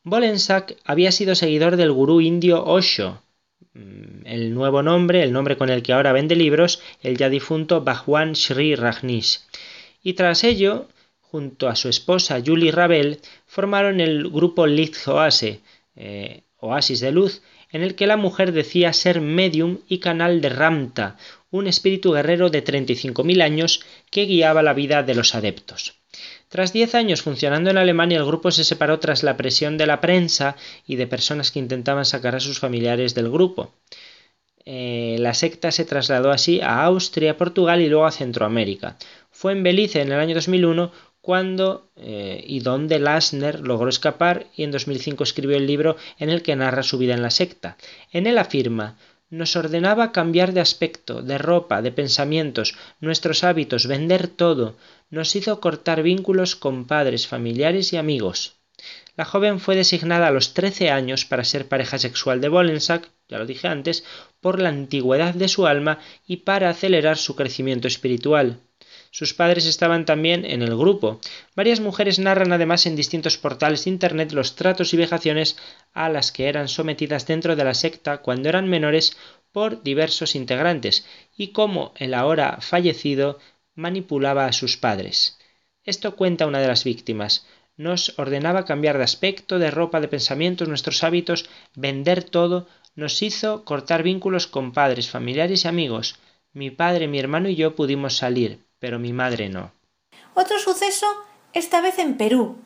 [0.02, 3.20] Bolensak había sido seguidor del gurú indio Osho,
[3.74, 7.82] mm, el nuevo nombre, el nombre con el que ahora vende libros, el ya difunto
[7.82, 9.40] Bhagwan Sri Rajneesh.
[10.02, 10.88] Y tras ello
[11.30, 15.60] junto a su esposa Julie Ravel, formaron el grupo Licht Oase,
[15.96, 20.50] eh, Oasis de Luz, en el que la mujer decía ser medium y canal de
[20.50, 21.16] Ramta,
[21.50, 23.80] un espíritu guerrero de 35.000 años
[24.10, 25.94] que guiaba la vida de los adeptos.
[26.48, 30.00] Tras diez años funcionando en Alemania, el grupo se separó tras la presión de la
[30.00, 30.56] prensa
[30.86, 33.72] y de personas que intentaban sacar a sus familiares del grupo.
[34.64, 38.98] Eh, la secta se trasladó así a Austria, Portugal y luego a Centroamérica.
[39.30, 40.92] Fue en Belice en el año 2001
[41.28, 46.40] cuando eh, y donde Lassner logró escapar y en 2005 escribió el libro en el
[46.40, 47.76] que narra su vida en la secta.
[48.12, 48.96] En él afirma
[49.28, 54.78] nos ordenaba cambiar de aspecto, de ropa, de pensamientos, nuestros hábitos, vender todo,
[55.10, 58.54] nos hizo cortar vínculos con padres, familiares y amigos.
[59.14, 63.36] La joven fue designada a los 13 años para ser pareja sexual de Bolensack, ya
[63.36, 64.02] lo dije antes,
[64.40, 68.62] por la antigüedad de su alma y para acelerar su crecimiento espiritual.
[69.10, 71.20] Sus padres estaban también en el grupo.
[71.56, 75.56] Varias mujeres narran además en distintos portales de Internet los tratos y vejaciones
[75.92, 79.16] a las que eran sometidas dentro de la secta cuando eran menores
[79.52, 83.38] por diversos integrantes y cómo el ahora fallecido
[83.74, 85.38] manipulaba a sus padres.
[85.84, 87.46] Esto cuenta una de las víctimas.
[87.76, 93.64] Nos ordenaba cambiar de aspecto, de ropa, de pensamientos, nuestros hábitos, vender todo, nos hizo
[93.64, 96.16] cortar vínculos con padres, familiares y amigos.
[96.52, 99.72] Mi padre, mi hermano y yo pudimos salir, pero mi madre no.
[100.34, 101.06] Otro suceso,
[101.52, 102.56] esta vez en Perú,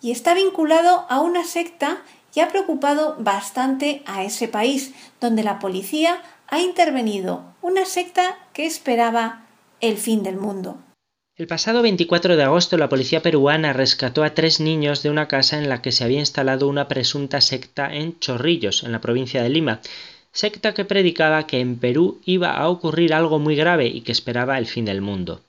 [0.00, 2.02] y está vinculado a una secta
[2.34, 8.66] y ha preocupado bastante a ese país, donde la policía ha intervenido, una secta que
[8.66, 9.46] esperaba
[9.80, 10.78] el fin del mundo.
[11.34, 15.56] El pasado 24 de agosto la policía peruana rescató a tres niños de una casa
[15.56, 19.48] en la que se había instalado una presunta secta en Chorrillos, en la provincia de
[19.48, 19.80] Lima,
[20.32, 24.58] secta que predicaba que en Perú iba a ocurrir algo muy grave y que esperaba
[24.58, 25.42] el fin del mundo.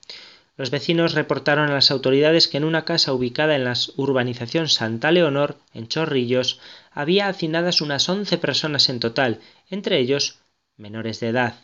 [0.56, 5.10] Los vecinos reportaron a las autoridades que en una casa ubicada en la urbanización Santa
[5.10, 6.60] Leonor, en Chorrillos,
[6.92, 10.38] había hacinadas unas once personas en total, entre ellos
[10.76, 11.54] menores de edad.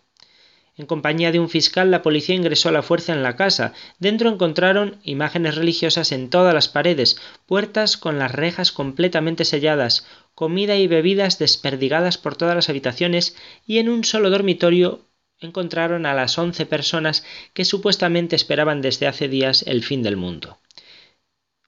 [0.80, 3.74] En compañía de un fiscal, la policía ingresó a la fuerza en la casa.
[3.98, 10.76] Dentro encontraron imágenes religiosas en todas las paredes, puertas con las rejas completamente selladas, comida
[10.76, 15.02] y bebidas desperdigadas por todas las habitaciones y en un solo dormitorio
[15.38, 20.60] encontraron a las once personas que supuestamente esperaban desde hace días el fin del mundo.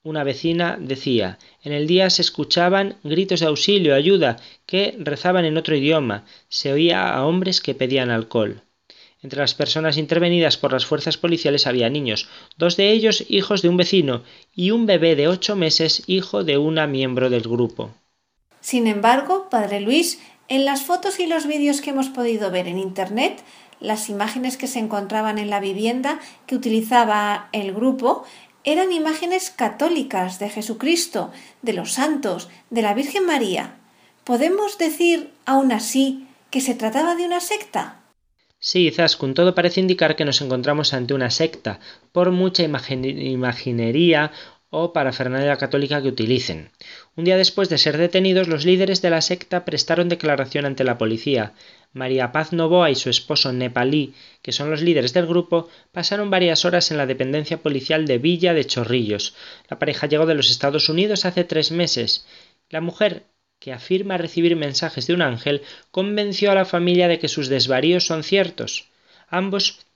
[0.02, 5.58] Una vecina decía en el día se escuchaban gritos de auxilio, ayuda, que rezaban en
[5.58, 8.62] otro idioma, se oía a hombres que pedían alcohol.
[9.22, 13.68] Entre las personas intervenidas por las fuerzas policiales había niños, dos de ellos hijos de
[13.68, 17.90] un vecino y un bebé de ocho meses hijo de una miembro del grupo.
[18.60, 22.78] Sin embargo, Padre Luis, en las fotos y los vídeos que hemos podido ver en
[22.78, 23.42] Internet,
[23.78, 28.24] las imágenes que se encontraban en la vivienda que utilizaba el grupo
[28.64, 31.30] eran imágenes católicas de Jesucristo,
[31.62, 33.76] de los santos, de la Virgen María.
[34.24, 38.01] ¿Podemos decir, aún así, que se trataba de una secta?
[38.64, 41.80] Sí, con todo parece indicar que nos encontramos ante una secta,
[42.12, 44.30] por mucha imaginería
[44.70, 46.70] o parafernalia católica que utilicen.
[47.16, 50.96] Un día después de ser detenidos, los líderes de la secta prestaron declaración ante la
[50.96, 51.54] policía.
[51.92, 56.64] María Paz Novoa y su esposo nepalí, que son los líderes del grupo, pasaron varias
[56.64, 59.34] horas en la dependencia policial de Villa de Chorrillos.
[59.68, 62.26] La pareja llegó de los Estados Unidos hace tres meses.
[62.70, 63.24] La mujer,
[63.62, 68.04] que afirma recibir mensajes de un ángel, convenció a la familia de que sus desvaríos
[68.04, 68.88] son ciertos.
[69.28, 69.86] Ambos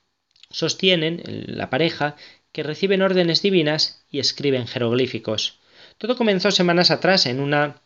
[0.51, 2.15] sostienen, la pareja,
[2.53, 5.59] que reciben órdenes divinas y escriben jeroglíficos.
[5.99, 7.81] Todo comenzó semanas atrás en una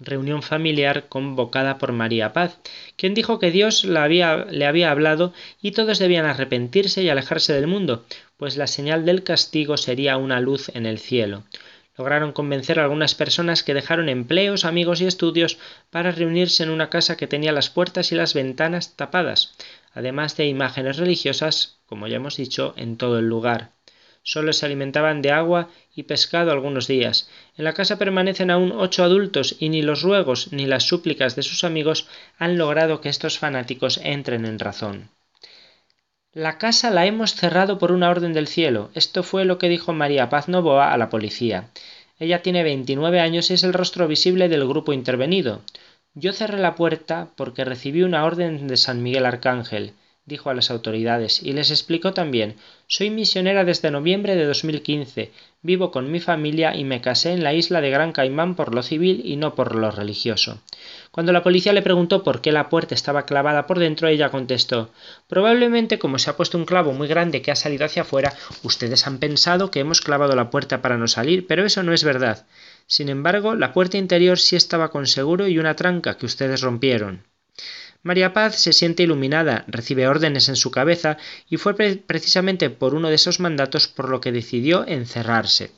[0.00, 2.58] reunión familiar convocada por María Paz,
[2.96, 8.04] quien dijo que Dios le había, hablado y todos debían arrepentirse y alejarse del mundo,
[8.36, 11.44] pues la señal del castigo sería una luz en el cielo.
[12.00, 15.58] Lograron convencer a algunas personas que dejaron empleos, amigos y estudios
[15.90, 19.52] para reunirse en una casa que tenía las puertas y las ventanas tapadas,
[19.92, 23.72] además de imágenes religiosas, como ya hemos dicho, en todo el lugar
[24.22, 27.28] solo se alimentaban de agua y pescado algunos días.
[27.56, 31.42] En la casa permanecen aún ocho adultos y ni los ruegos ni las súplicas de
[31.42, 35.10] sus amigos han logrado que estos fanáticos entren en razón.
[36.32, 38.90] La casa la hemos cerrado por una orden del cielo.
[38.94, 41.70] Esto fue lo que dijo María Paz Novoa a la policía.
[42.20, 45.62] Ella tiene 29 años y es el rostro visible del grupo intervenido.
[46.14, 49.94] Yo cerré la puerta porque recibí una orden de San Miguel Arcángel
[50.30, 52.56] dijo a las autoridades, y les explicó también
[52.86, 57.52] Soy misionera desde noviembre de 2015, vivo con mi familia y me casé en la
[57.52, 60.62] isla de Gran Caimán por lo civil y no por lo religioso.
[61.20, 64.88] Cuando la policía le preguntó por qué la puerta estaba clavada por dentro, ella contestó
[65.28, 69.06] Probablemente como se ha puesto un clavo muy grande que ha salido hacia afuera, ustedes
[69.06, 72.46] han pensado que hemos clavado la puerta para no salir, pero eso no es verdad.
[72.86, 77.22] Sin embargo, la puerta interior sí estaba con seguro y una tranca que ustedes rompieron.
[78.02, 81.18] María Paz se siente iluminada, recibe órdenes en su cabeza
[81.50, 85.70] y fue precisamente por uno de esos mandatos por lo que decidió encerrarse.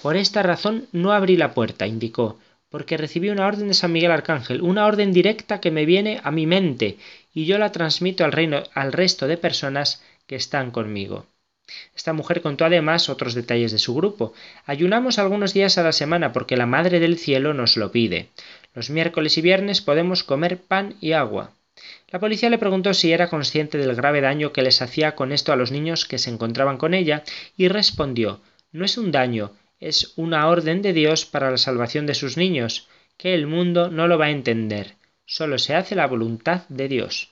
[0.00, 2.38] Por esta razón no abrí la puerta, indicó,
[2.70, 6.30] porque recibí una orden de San Miguel Arcángel, una orden directa que me viene a
[6.30, 6.96] mi mente,
[7.34, 11.26] y yo la transmito al, reino, al resto de personas que están conmigo.
[11.94, 14.32] Esta mujer contó además otros detalles de su grupo.
[14.66, 18.28] Ayunamos algunos días a la semana porque la Madre del Cielo nos lo pide.
[18.74, 21.52] Los miércoles y viernes podemos comer pan y agua.
[22.10, 25.52] La policía le preguntó si era consciente del grave daño que les hacía con esto
[25.52, 27.22] a los niños que se encontraban con ella
[27.56, 28.40] y respondió
[28.72, 32.86] No es un daño, es una orden de Dios para la salvación de sus niños,
[33.16, 34.94] que el mundo no lo va a entender.
[35.26, 37.30] Solo se hace la voluntad de Dios.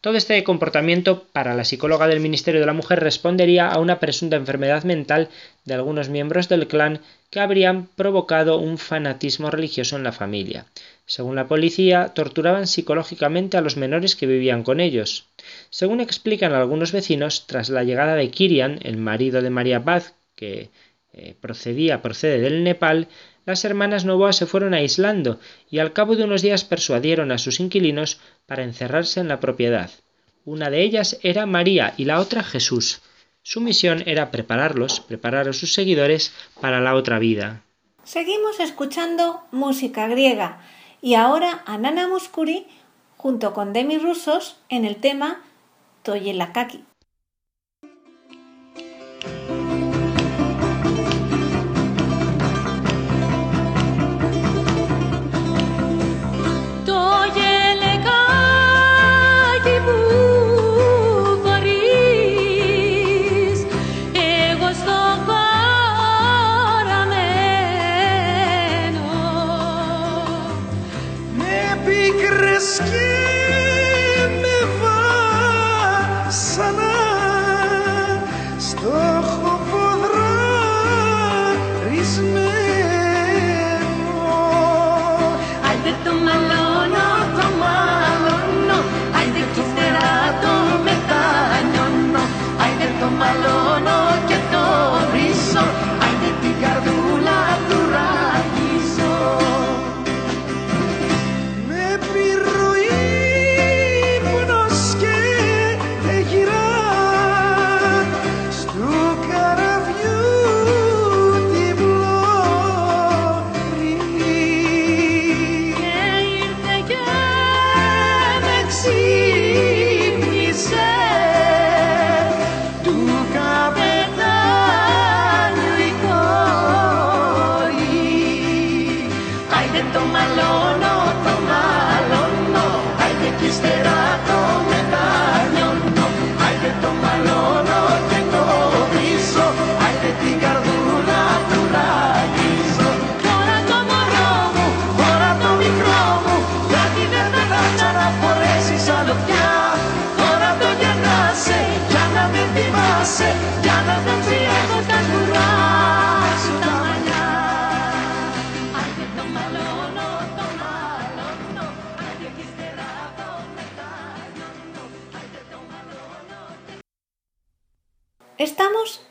[0.00, 4.36] Todo este comportamiento para la psicóloga del Ministerio de la Mujer respondería a una presunta
[4.36, 5.28] enfermedad mental
[5.64, 10.66] de algunos miembros del clan que habrían provocado un fanatismo religioso en la familia.
[11.06, 15.26] Según la policía, torturaban psicológicamente a los menores que vivían con ellos.
[15.70, 20.70] Según explican algunos vecinos, tras la llegada de Kirian, el marido de María Paz, que
[21.12, 23.08] eh, procedía, procede del Nepal,
[23.44, 25.40] las hermanas Novoa se fueron aislando
[25.70, 29.90] y al cabo de unos días persuadieron a sus inquilinos para encerrarse en la propiedad.
[30.44, 33.02] Una de ellas era María y la otra Jesús.
[33.42, 37.62] Su misión era prepararlos, preparar a sus seguidores para la otra vida.
[38.04, 40.60] Seguimos escuchando música griega
[41.00, 42.08] y ahora a Nana
[43.16, 45.42] junto con Demi Russos en el tema
[46.02, 46.84] Toyelakaki.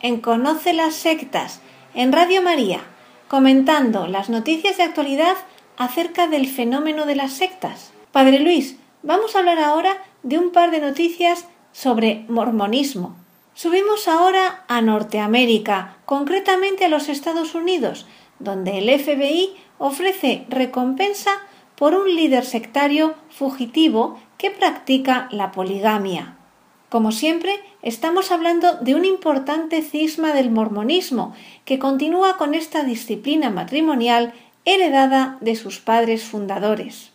[0.02, 1.62] En Conoce las sectas
[1.94, 2.82] en Radio María,
[3.28, 5.36] comentando las noticias de actualidad
[5.78, 7.92] acerca del fenómeno de las sectas.
[8.12, 13.16] Padre Luis, vamos a hablar ahora de un par de noticias sobre mormonismo.
[13.54, 18.06] Subimos ahora a Norteamérica, concretamente a los Estados Unidos,
[18.40, 21.32] donde el FBI ofrece recompensa
[21.76, 26.38] por un líder sectario fugitivo que practica la poligamia.
[26.92, 31.34] Como siempre, estamos hablando de un importante cisma del mormonismo
[31.64, 34.34] que continúa con esta disciplina matrimonial
[34.66, 37.12] heredada de sus padres fundadores.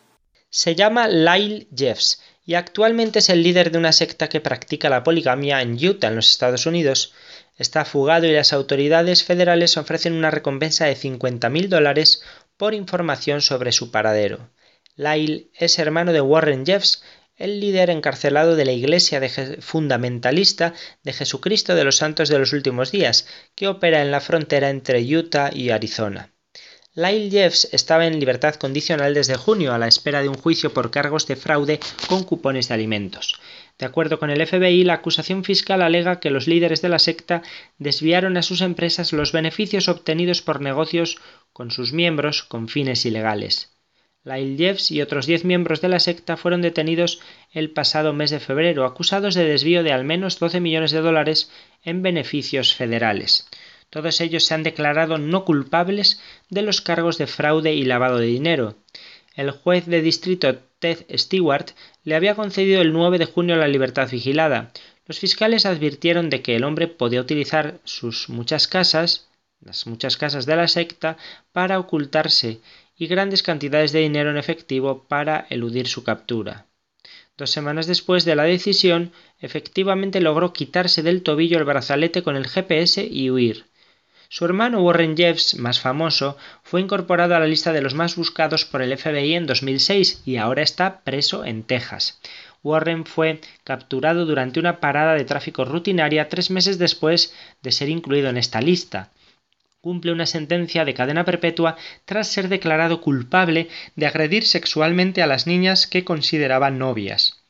[0.49, 5.03] Se llama Lyle Jeffs y actualmente es el líder de una secta que practica la
[5.03, 7.13] poligamia en Utah, en los Estados Unidos.
[7.59, 12.23] Está fugado y las autoridades federales ofrecen una recompensa de 50.000 dólares
[12.57, 14.49] por información sobre su paradero.
[14.97, 17.03] Lyle es hermano de Warren Jeffs,
[17.37, 19.21] el líder encarcelado de la Iglesia
[19.61, 24.71] fundamentalista de Jesucristo de los Santos de los Últimos Días, que opera en la frontera
[24.71, 26.33] entre Utah y Arizona.
[26.95, 30.91] Lyle Jeffs estaba en libertad condicional desde junio a la espera de un juicio por
[30.91, 31.79] cargos de fraude
[32.09, 33.39] con cupones de alimentos.
[33.79, 37.43] De acuerdo con el FBI, la acusación fiscal alega que los líderes de la secta
[37.77, 41.19] desviaron a sus empresas los beneficios obtenidos por negocios
[41.53, 43.76] con sus miembros con fines ilegales.
[44.27, 47.21] Lyle Jeffs y otros diez miembros de la secta fueron detenidos
[47.53, 51.49] el pasado mes de febrero, acusados de desvío de al menos 12 millones de dólares
[51.85, 53.49] en beneficios federales.
[53.89, 56.21] Todos ellos se han declarado no culpables
[56.51, 58.75] de los cargos de fraude y lavado de dinero.
[59.37, 61.71] El juez de distrito Ted Stewart
[62.03, 64.73] le había concedido el 9 de junio la libertad vigilada.
[65.07, 69.29] Los fiscales advirtieron de que el hombre podía utilizar sus muchas casas,
[69.61, 71.17] las muchas casas de la secta,
[71.53, 72.59] para ocultarse
[72.99, 76.67] y grandes cantidades de dinero en efectivo para eludir su captura.
[77.37, 82.49] Dos semanas después de la decisión, efectivamente logró quitarse del tobillo el brazalete con el
[82.49, 83.67] GPS y huir.
[84.29, 88.65] Su hermano Warren Jeffs, más famoso, fue incorporado a la lista de los más buscados
[88.65, 92.19] por el FBI en 2006 y ahora está preso en Texas.
[92.63, 98.31] Warren fue capturado durante una parada de tráfico rutinaria tres meses después de ser incluido
[98.31, 99.11] en esta lista
[99.87, 101.77] cumple una sentencia de cadena perpetua
[102.07, 107.45] tras ser declarado culpable de agredir sexualmente a las niñas que consideraba novias.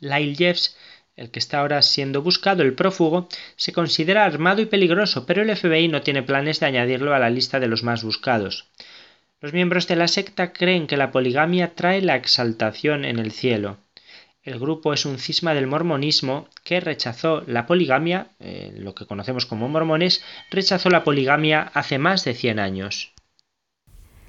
[0.00, 0.78] Lyle Jeffs,
[1.14, 5.54] el que está ahora siendo buscado, el prófugo, se considera armado y peligroso, pero el
[5.54, 8.68] FBI no tiene planes de añadirlo a la lista de los más buscados.
[9.42, 13.76] Los miembros de la secta creen que la poligamia trae la exaltación en el cielo.
[14.48, 19.44] El grupo es un cisma del mormonismo que rechazó la poligamia, eh, lo que conocemos
[19.44, 23.12] como mormones, rechazó la poligamia hace más de 100 años.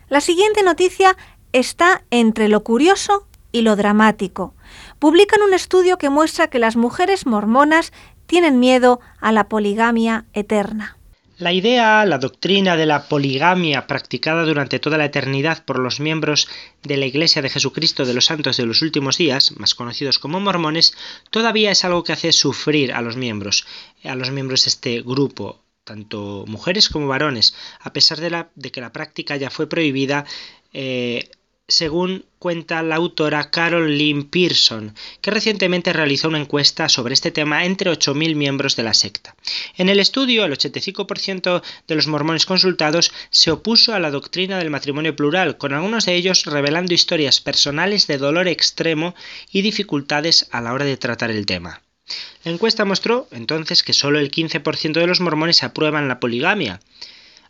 [0.09, 1.15] La siguiente noticia
[1.53, 4.55] está entre lo curioso y lo dramático.
[4.99, 7.93] Publican un estudio que muestra que las mujeres mormonas
[8.26, 10.99] tienen miedo a la poligamia eterna.
[11.40, 16.50] La idea, la doctrina de la poligamia practicada durante toda la eternidad por los miembros
[16.84, 20.42] de la Iglesia de Jesucristo de los Santos de los Últimos Días, más conocidos como
[20.42, 20.94] mormones,
[21.30, 23.66] todavía es algo que hace sufrir a los miembros,
[24.04, 28.92] a los miembros de este grupo, tanto mujeres como varones, a pesar de, que la
[28.92, 30.26] práctica ya fue prohibida
[30.74, 31.30] eh,
[31.70, 37.65] según cuenta la autora Carol Lynn Pearson, que recientemente realizó una encuesta sobre este tema
[37.65, 39.36] entre 8.000 miembros de la secta.
[39.78, 44.70] En el estudio, el 85% de los mormones consultados se opuso a la doctrina del
[44.70, 49.15] matrimonio plural, con algunos de ellos revelando historias personales de dolor extremo
[49.51, 51.82] y dificultades a la hora de tratar el tema.
[52.43, 56.80] La encuesta mostró entonces que solo el 15% de los mormones aprueban la poligamia,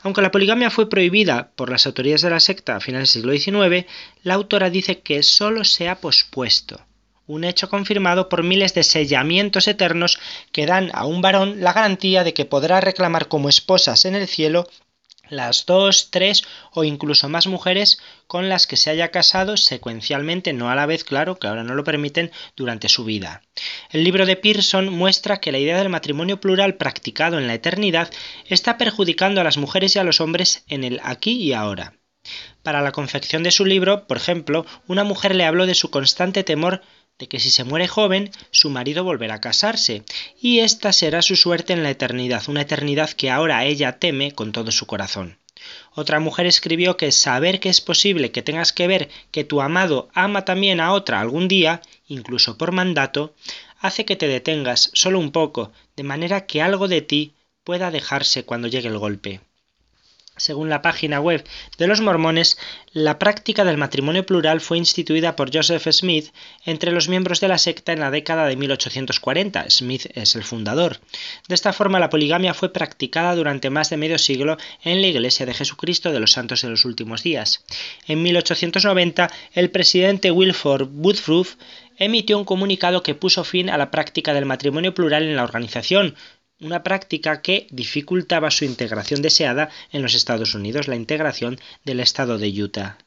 [0.01, 3.61] aunque la poligamia fue prohibida por las autoridades de la secta a finales del siglo
[3.61, 3.85] XIX,
[4.23, 6.79] la autora dice que solo se ha pospuesto,
[7.27, 10.19] un hecho confirmado por miles de sellamientos eternos
[10.51, 14.27] que dan a un varón la garantía de que podrá reclamar como esposas en el
[14.27, 14.67] cielo
[15.29, 20.69] las dos, tres o incluso más mujeres con las que se haya casado secuencialmente, no
[20.69, 23.41] a la vez, claro, que ahora no lo permiten, durante su vida.
[23.89, 28.11] El libro de Pearson muestra que la idea del matrimonio plural practicado en la eternidad
[28.45, 31.93] está perjudicando a las mujeres y a los hombres en el aquí y ahora.
[32.63, 36.43] Para la confección de su libro, por ejemplo, una mujer le habló de su constante
[36.43, 36.81] temor
[37.19, 40.03] de que si se muere joven, su marido volverá a casarse,
[40.41, 44.51] y esta será su suerte en la eternidad, una eternidad que ahora ella teme con
[44.51, 45.37] todo su corazón.
[45.93, 50.09] Otra mujer escribió que saber que es posible que tengas que ver que tu amado
[50.13, 53.35] ama también a otra algún día, incluso por mandato,
[53.79, 57.33] hace que te detengas solo un poco, de manera que algo de ti
[57.65, 59.41] pueda dejarse cuando llegue el golpe.
[60.39, 61.45] Según la página web
[61.77, 62.57] de los mormones,
[62.93, 66.33] la práctica del matrimonio plural fue instituida por Joseph Smith
[66.65, 69.69] entre los miembros de la secta en la década de 1840.
[69.69, 70.99] Smith es el fundador.
[71.47, 75.45] De esta forma, la poligamia fue practicada durante más de medio siglo en la Iglesia
[75.45, 77.65] de Jesucristo de los Santos de los Últimos Días.
[78.07, 81.55] En 1890, el presidente Wilford Woodruff
[81.97, 86.15] emitió un comunicado que puso fin a la práctica del matrimonio plural en la organización,
[86.61, 92.37] una práctica que dificultaba su integración deseada en los Estados Unidos, la integración del estado
[92.37, 92.97] de Utah.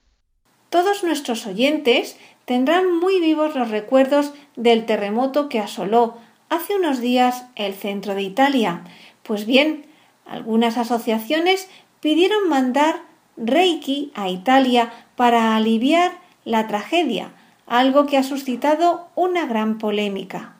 [0.71, 7.45] Todos nuestros oyentes tendrán muy vivos los recuerdos del terremoto que asoló hace unos días
[7.57, 8.85] el centro de Italia.
[9.23, 9.87] Pues bien,
[10.25, 11.69] algunas asociaciones
[12.01, 13.03] pidieron mandar
[13.37, 17.33] Reiki a Italia para aliviar la tragedia,
[17.67, 20.57] algo que ha suscitado una gran polémica.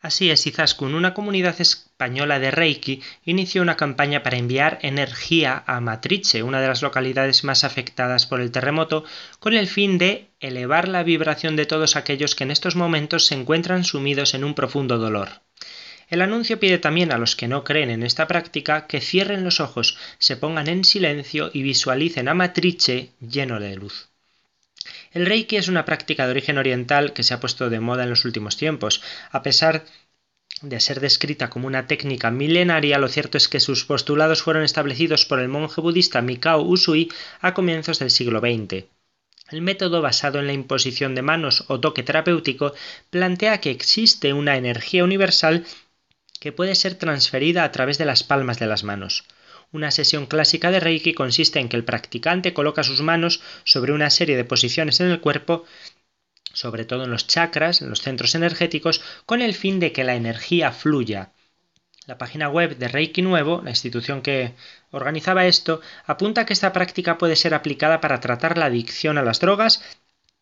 [0.00, 1.60] Así es, Izaskun, una comunidad
[2.00, 7.44] española de Reiki inició una campaña para enviar energía a Matrice, una de las localidades
[7.44, 9.04] más afectadas por el terremoto,
[9.38, 13.34] con el fin de elevar la vibración de todos aquellos que en estos momentos se
[13.34, 15.42] encuentran sumidos en un profundo dolor.
[16.08, 19.60] El anuncio pide también a los que no creen en esta práctica que cierren los
[19.60, 24.08] ojos, se pongan en silencio y visualicen a Matrice lleno de luz.
[25.12, 28.10] El Reiki es una práctica de origen oriental que se ha puesto de moda en
[28.10, 29.02] los últimos tiempos.
[29.30, 29.84] A pesar
[30.62, 35.24] de ser descrita como una técnica milenaria, lo cierto es que sus postulados fueron establecidos
[35.24, 38.84] por el monje budista Mikao Usui a comienzos del siglo XX.
[39.50, 42.72] El método basado en la imposición de manos o toque terapéutico
[43.10, 45.64] plantea que existe una energía universal
[46.38, 49.24] que puede ser transferida a través de las palmas de las manos.
[49.72, 54.10] Una sesión clásica de Reiki consiste en que el practicante coloca sus manos sobre una
[54.10, 55.64] serie de posiciones en el cuerpo,
[56.52, 60.14] sobre todo en los chakras, en los centros energéticos, con el fin de que la
[60.14, 61.32] energía fluya.
[62.06, 64.54] La página web de Reiki Nuevo, la institución que
[64.90, 69.40] organizaba esto, apunta que esta práctica puede ser aplicada para tratar la adicción a las
[69.40, 69.82] drogas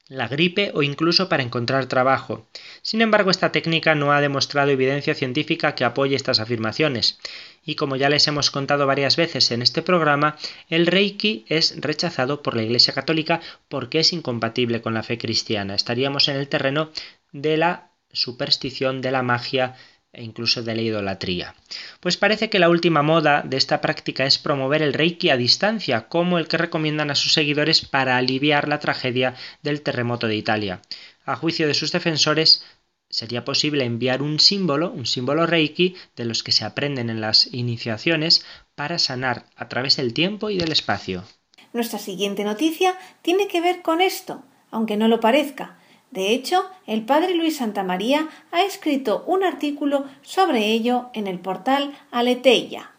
[0.09, 2.47] la gripe o incluso para encontrar trabajo.
[2.83, 7.19] Sin embargo, esta técnica no ha demostrado evidencia científica que apoye estas afirmaciones.
[7.65, 10.37] Y como ya les hemos contado varias veces en este programa,
[10.71, 15.75] el Reiki es rechazado por la Iglesia Católica porque es incompatible con la fe cristiana.
[15.75, 16.91] Estaríamos en el terreno
[17.33, 19.77] de la superstición, de la magia,
[20.13, 21.55] e incluso de la idolatría.
[22.01, 26.09] Pues parece que la última moda de esta práctica es promover el reiki a distancia,
[26.09, 30.81] como el que recomiendan a sus seguidores para aliviar la tragedia del terremoto de Italia.
[31.25, 32.65] A juicio de sus defensores,
[33.11, 37.53] sería posible enviar un símbolo, un símbolo reiki, de los que se aprenden en las
[37.53, 38.45] iniciaciones,
[38.75, 41.25] para sanar a través del tiempo y del espacio.
[41.73, 45.78] Nuestra siguiente noticia tiene que ver con esto, aunque no lo parezca
[46.11, 51.95] de hecho, el padre Luis Santamaría ha escrito un artículo sobre ello en el portal
[52.11, 52.93] Aleteia.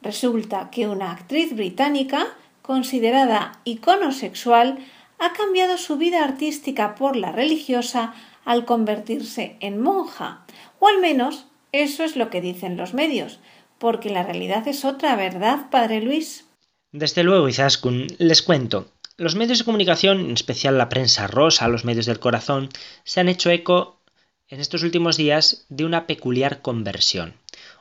[0.00, 2.28] Resulta que una actriz británica,
[2.62, 4.78] considerada icono sexual,
[5.18, 8.14] ha cambiado su vida artística por la religiosa
[8.46, 10.46] al convertirse en monja,
[10.78, 13.38] o al menos eso es lo que dicen los medios,
[13.78, 16.46] porque la realidad es otra, ¿verdad, padre Luis?
[16.90, 18.86] Desde luego, Izaskun, les cuento.
[19.20, 22.70] Los medios de comunicación, en especial la prensa rosa, los medios del corazón,
[23.04, 24.00] se han hecho eco
[24.48, 27.34] en estos últimos días de una peculiar conversión.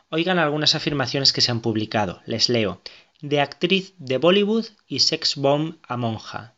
[0.09, 2.21] Oigan algunas afirmaciones que se han publicado.
[2.25, 2.81] Les leo.
[3.21, 6.55] De actriz de Bollywood y sex bomb a monja.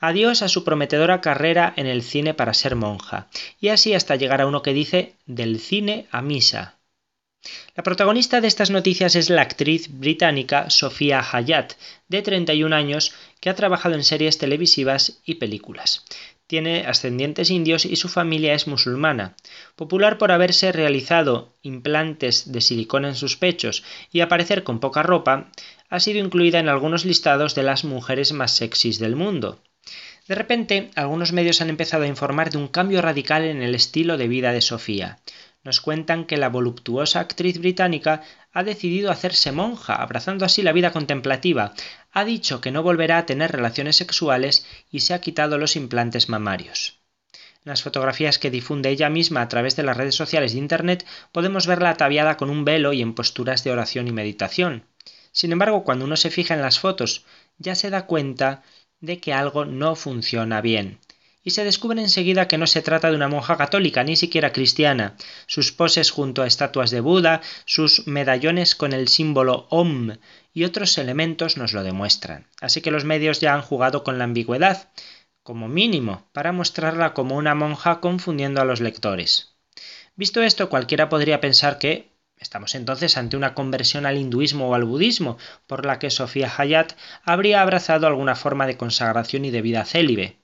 [0.00, 3.28] Adiós a su prometedora carrera en el cine para ser monja.
[3.58, 6.76] Y así hasta llegar a uno que dice del cine a misa.
[7.74, 11.72] La protagonista de estas noticias es la actriz británica Sofía Hayat,
[12.08, 16.04] de 31 años, que ha trabajado en series televisivas y películas.
[16.46, 19.36] Tiene ascendientes indios y su familia es musulmana.
[19.76, 25.50] Popular por haberse realizado implantes de silicona en sus pechos y aparecer con poca ropa,
[25.88, 29.62] ha sido incluida en algunos listados de las mujeres más sexys del mundo.
[30.28, 34.18] De repente, algunos medios han empezado a informar de un cambio radical en el estilo
[34.18, 35.18] de vida de Sofía
[35.62, 40.90] nos cuentan que la voluptuosa actriz británica ha decidido hacerse monja, abrazando así la vida
[40.90, 41.74] contemplativa.
[42.12, 46.28] Ha dicho que no volverá a tener relaciones sexuales y se ha quitado los implantes
[46.28, 46.98] mamarios.
[47.64, 51.06] En las fotografías que difunde ella misma a través de las redes sociales de Internet
[51.30, 54.86] podemos verla ataviada con un velo y en posturas de oración y meditación.
[55.32, 57.26] Sin embargo, cuando uno se fija en las fotos,
[57.58, 58.62] ya se da cuenta
[59.00, 60.98] de que algo no funciona bien
[61.42, 65.16] y se descubre enseguida que no se trata de una monja católica, ni siquiera cristiana.
[65.46, 70.16] Sus poses junto a estatuas de Buda, sus medallones con el símbolo Om
[70.52, 72.46] y otros elementos nos lo demuestran.
[72.60, 74.90] Así que los medios ya han jugado con la ambigüedad,
[75.42, 79.54] como mínimo, para mostrarla como una monja confundiendo a los lectores.
[80.16, 82.10] Visto esto, cualquiera podría pensar que
[82.40, 85.36] Estamos entonces ante una conversión al hinduismo o al budismo,
[85.66, 90.39] por la que Sofía Hayat habría abrazado alguna forma de consagración y de vida célibe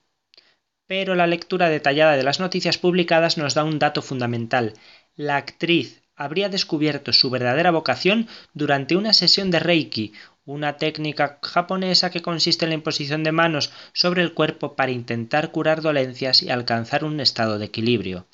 [0.87, 4.73] pero la lectura detallada de las noticias publicadas nos da un dato fundamental.
[5.15, 10.13] La actriz habría descubierto su verdadera vocación durante una sesión de Reiki,
[10.45, 15.51] una técnica japonesa que consiste en la imposición de manos sobre el cuerpo para intentar
[15.51, 18.25] curar dolencias y alcanzar un estado de equilibrio.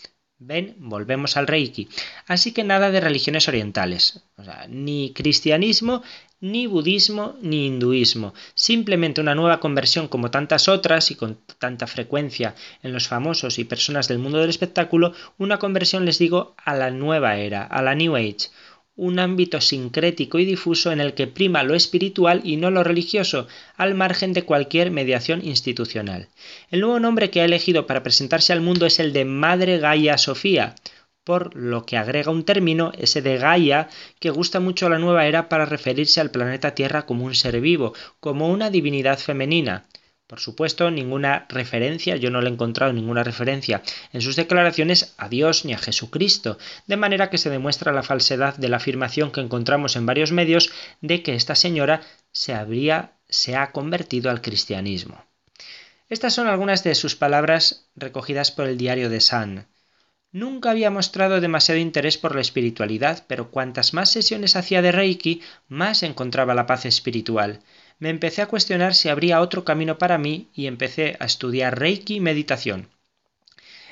[0.46, 1.88] Ven, volvemos al Reiki.
[2.28, 4.26] Así que nada de religiones orientales.
[4.68, 6.04] ni cristianismo,
[6.42, 8.34] ni budismo, ni hinduismo.
[8.54, 13.64] Simplemente una nueva conversión como tantas otras y con tanta frecuencia en los famosos y
[13.64, 17.96] personas del mundo del espectáculo, una conversión, les digo, a la nueva era, a la
[17.96, 18.50] New Age.
[18.96, 23.48] Un ámbito sincrético y difuso en el que prima lo espiritual y no lo religioso,
[23.76, 26.30] al margen de cualquier mediación institucional.
[26.70, 30.18] El nuevo nombre que ha elegido para presentarse al mundo es el de Madre Gaia
[30.18, 30.76] Sofía,
[31.24, 33.90] por lo que agrega un término, ese de Gaia,
[34.20, 37.62] que gusta mucho a la nueva era para referirse al planeta Tierra como un ser
[37.62, 39.86] vivo, como una divinidad femenina.
[40.28, 45.28] Por supuesto, ninguna referencia, yo no le he encontrado ninguna referencia en sus declaraciones a
[45.28, 46.58] Dios ni a Jesucristo,
[46.88, 50.72] de manera que se demuestra la falsedad de la afirmación que encontramos en varios medios
[51.02, 52.02] de que esta señora
[52.32, 55.26] se habría se ha convertido al cristianismo.
[56.08, 59.68] Estas son algunas de sus palabras recogidas por el diario de San.
[60.32, 65.42] Nunca había mostrado demasiado interés por la espiritualidad, pero cuantas más sesiones hacía de Reiki,
[65.68, 67.60] más encontraba la paz espiritual
[68.04, 72.16] me empecé a cuestionar si habría otro camino para mí y empecé a estudiar Reiki
[72.16, 72.90] y meditación.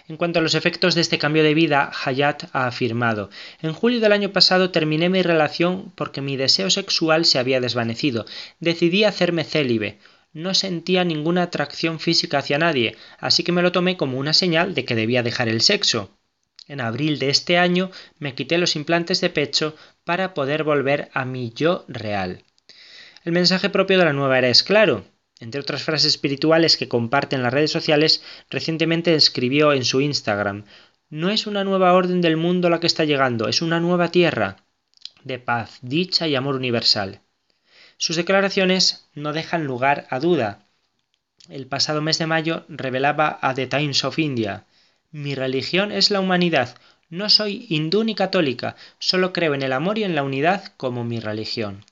[0.09, 3.29] En cuanto a los efectos de este cambio de vida, Hayat ha afirmado,
[3.61, 8.25] en julio del año pasado terminé mi relación porque mi deseo sexual se había desvanecido.
[8.59, 9.99] Decidí hacerme célibe.
[10.33, 14.73] No sentía ninguna atracción física hacia nadie, así que me lo tomé como una señal
[14.73, 16.11] de que debía dejar el sexo.
[16.67, 21.23] En abril de este año me quité los implantes de pecho para poder volver a
[21.23, 22.43] mi yo real.
[23.23, 25.05] El mensaje propio de la nueva era es claro.
[25.39, 30.65] Entre otras frases espirituales que comparte en las redes sociales, recientemente escribió en su Instagram
[31.09, 34.57] No es una nueva orden del mundo la que está llegando, es una nueva tierra
[35.23, 37.21] de paz, dicha y amor universal.
[37.97, 40.65] Sus declaraciones no dejan lugar a duda.
[41.49, 44.65] El pasado mes de mayo revelaba a The Times of India
[45.11, 46.75] Mi religión es la humanidad.
[47.09, 51.03] No soy hindú ni católica, solo creo en el amor y en la unidad como
[51.03, 51.85] mi religión.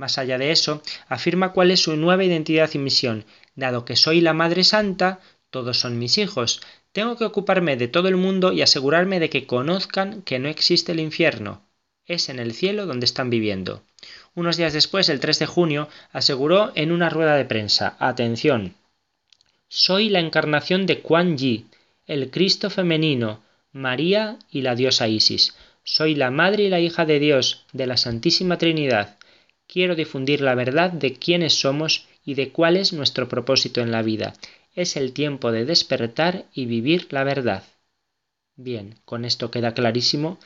[0.00, 3.26] Más allá de eso, afirma cuál es su nueva identidad y misión.
[3.54, 5.20] Dado que soy la Madre Santa,
[5.50, 6.62] todos son mis hijos.
[6.92, 10.92] Tengo que ocuparme de todo el mundo y asegurarme de que conozcan que no existe
[10.92, 11.60] el infierno.
[12.06, 13.82] Es en el cielo donde están viviendo.
[14.34, 18.76] Unos días después, el 3 de junio, aseguró en una rueda de prensa, atención,
[19.68, 21.66] soy la encarnación de Quan Yi,
[22.06, 23.42] el Cristo femenino,
[23.72, 25.54] María y la diosa Isis.
[25.84, 29.19] Soy la madre y la hija de Dios, de la Santísima Trinidad
[29.70, 34.02] quiero difundir la verdad de quiénes somos y de cuál es nuestro propósito en la
[34.02, 34.34] vida.
[34.74, 37.62] Es el tiempo de despertar y vivir la verdad.
[38.56, 40.38] Bien, con esto queda clarísimo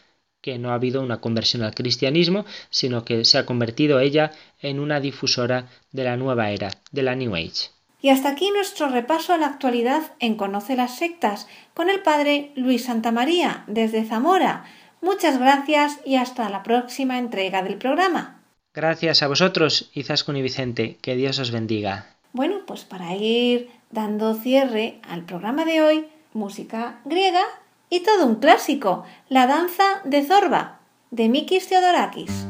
[0.42, 4.78] que no ha habido una conversión al cristianismo, sino que se ha convertido ella en
[4.78, 7.70] una difusora de la nueva era, de la New Age.
[8.02, 12.52] Y hasta aquí nuestro repaso a la actualidad en Conoce las Sectas con el padre
[12.56, 14.66] Luis Santamaría desde Zamora.
[15.00, 18.43] Muchas gracias y hasta la próxima entrega del programa.
[18.74, 20.98] Gracias a vosotros, Izaskun y Vicente.
[21.00, 22.06] Que Dios os bendiga.
[22.32, 27.44] Bueno, pues para ir dando cierre al programa de hoy, música griega
[27.88, 30.80] y todo un clásico, la danza de Zorba,
[31.12, 32.46] de Mikis Theodorakis.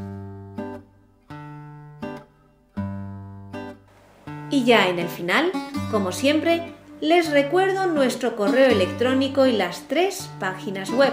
[4.48, 5.52] Y ya en el final,
[5.90, 6.72] como siempre,
[7.02, 11.12] les recuerdo nuestro correo electrónico y las tres páginas web.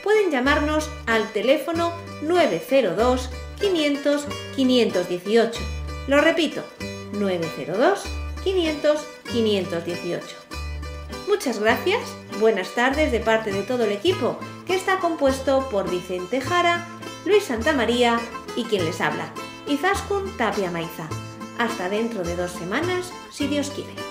[0.03, 3.29] pueden llamarnos al teléfono 902
[3.59, 5.59] 500 518.
[6.07, 6.63] Lo repito,
[7.13, 8.03] 902
[8.43, 10.25] 500 518.
[11.27, 12.01] Muchas gracias,
[12.39, 16.87] buenas tardes de parte de todo el equipo, que está compuesto por Vicente Jara,
[17.25, 18.19] Luis Santamaría
[18.55, 19.31] y quien les habla,
[19.67, 21.07] Izaskun Tapia Maiza.
[21.57, 24.10] Hasta dentro de dos semanas, si Dios quiere.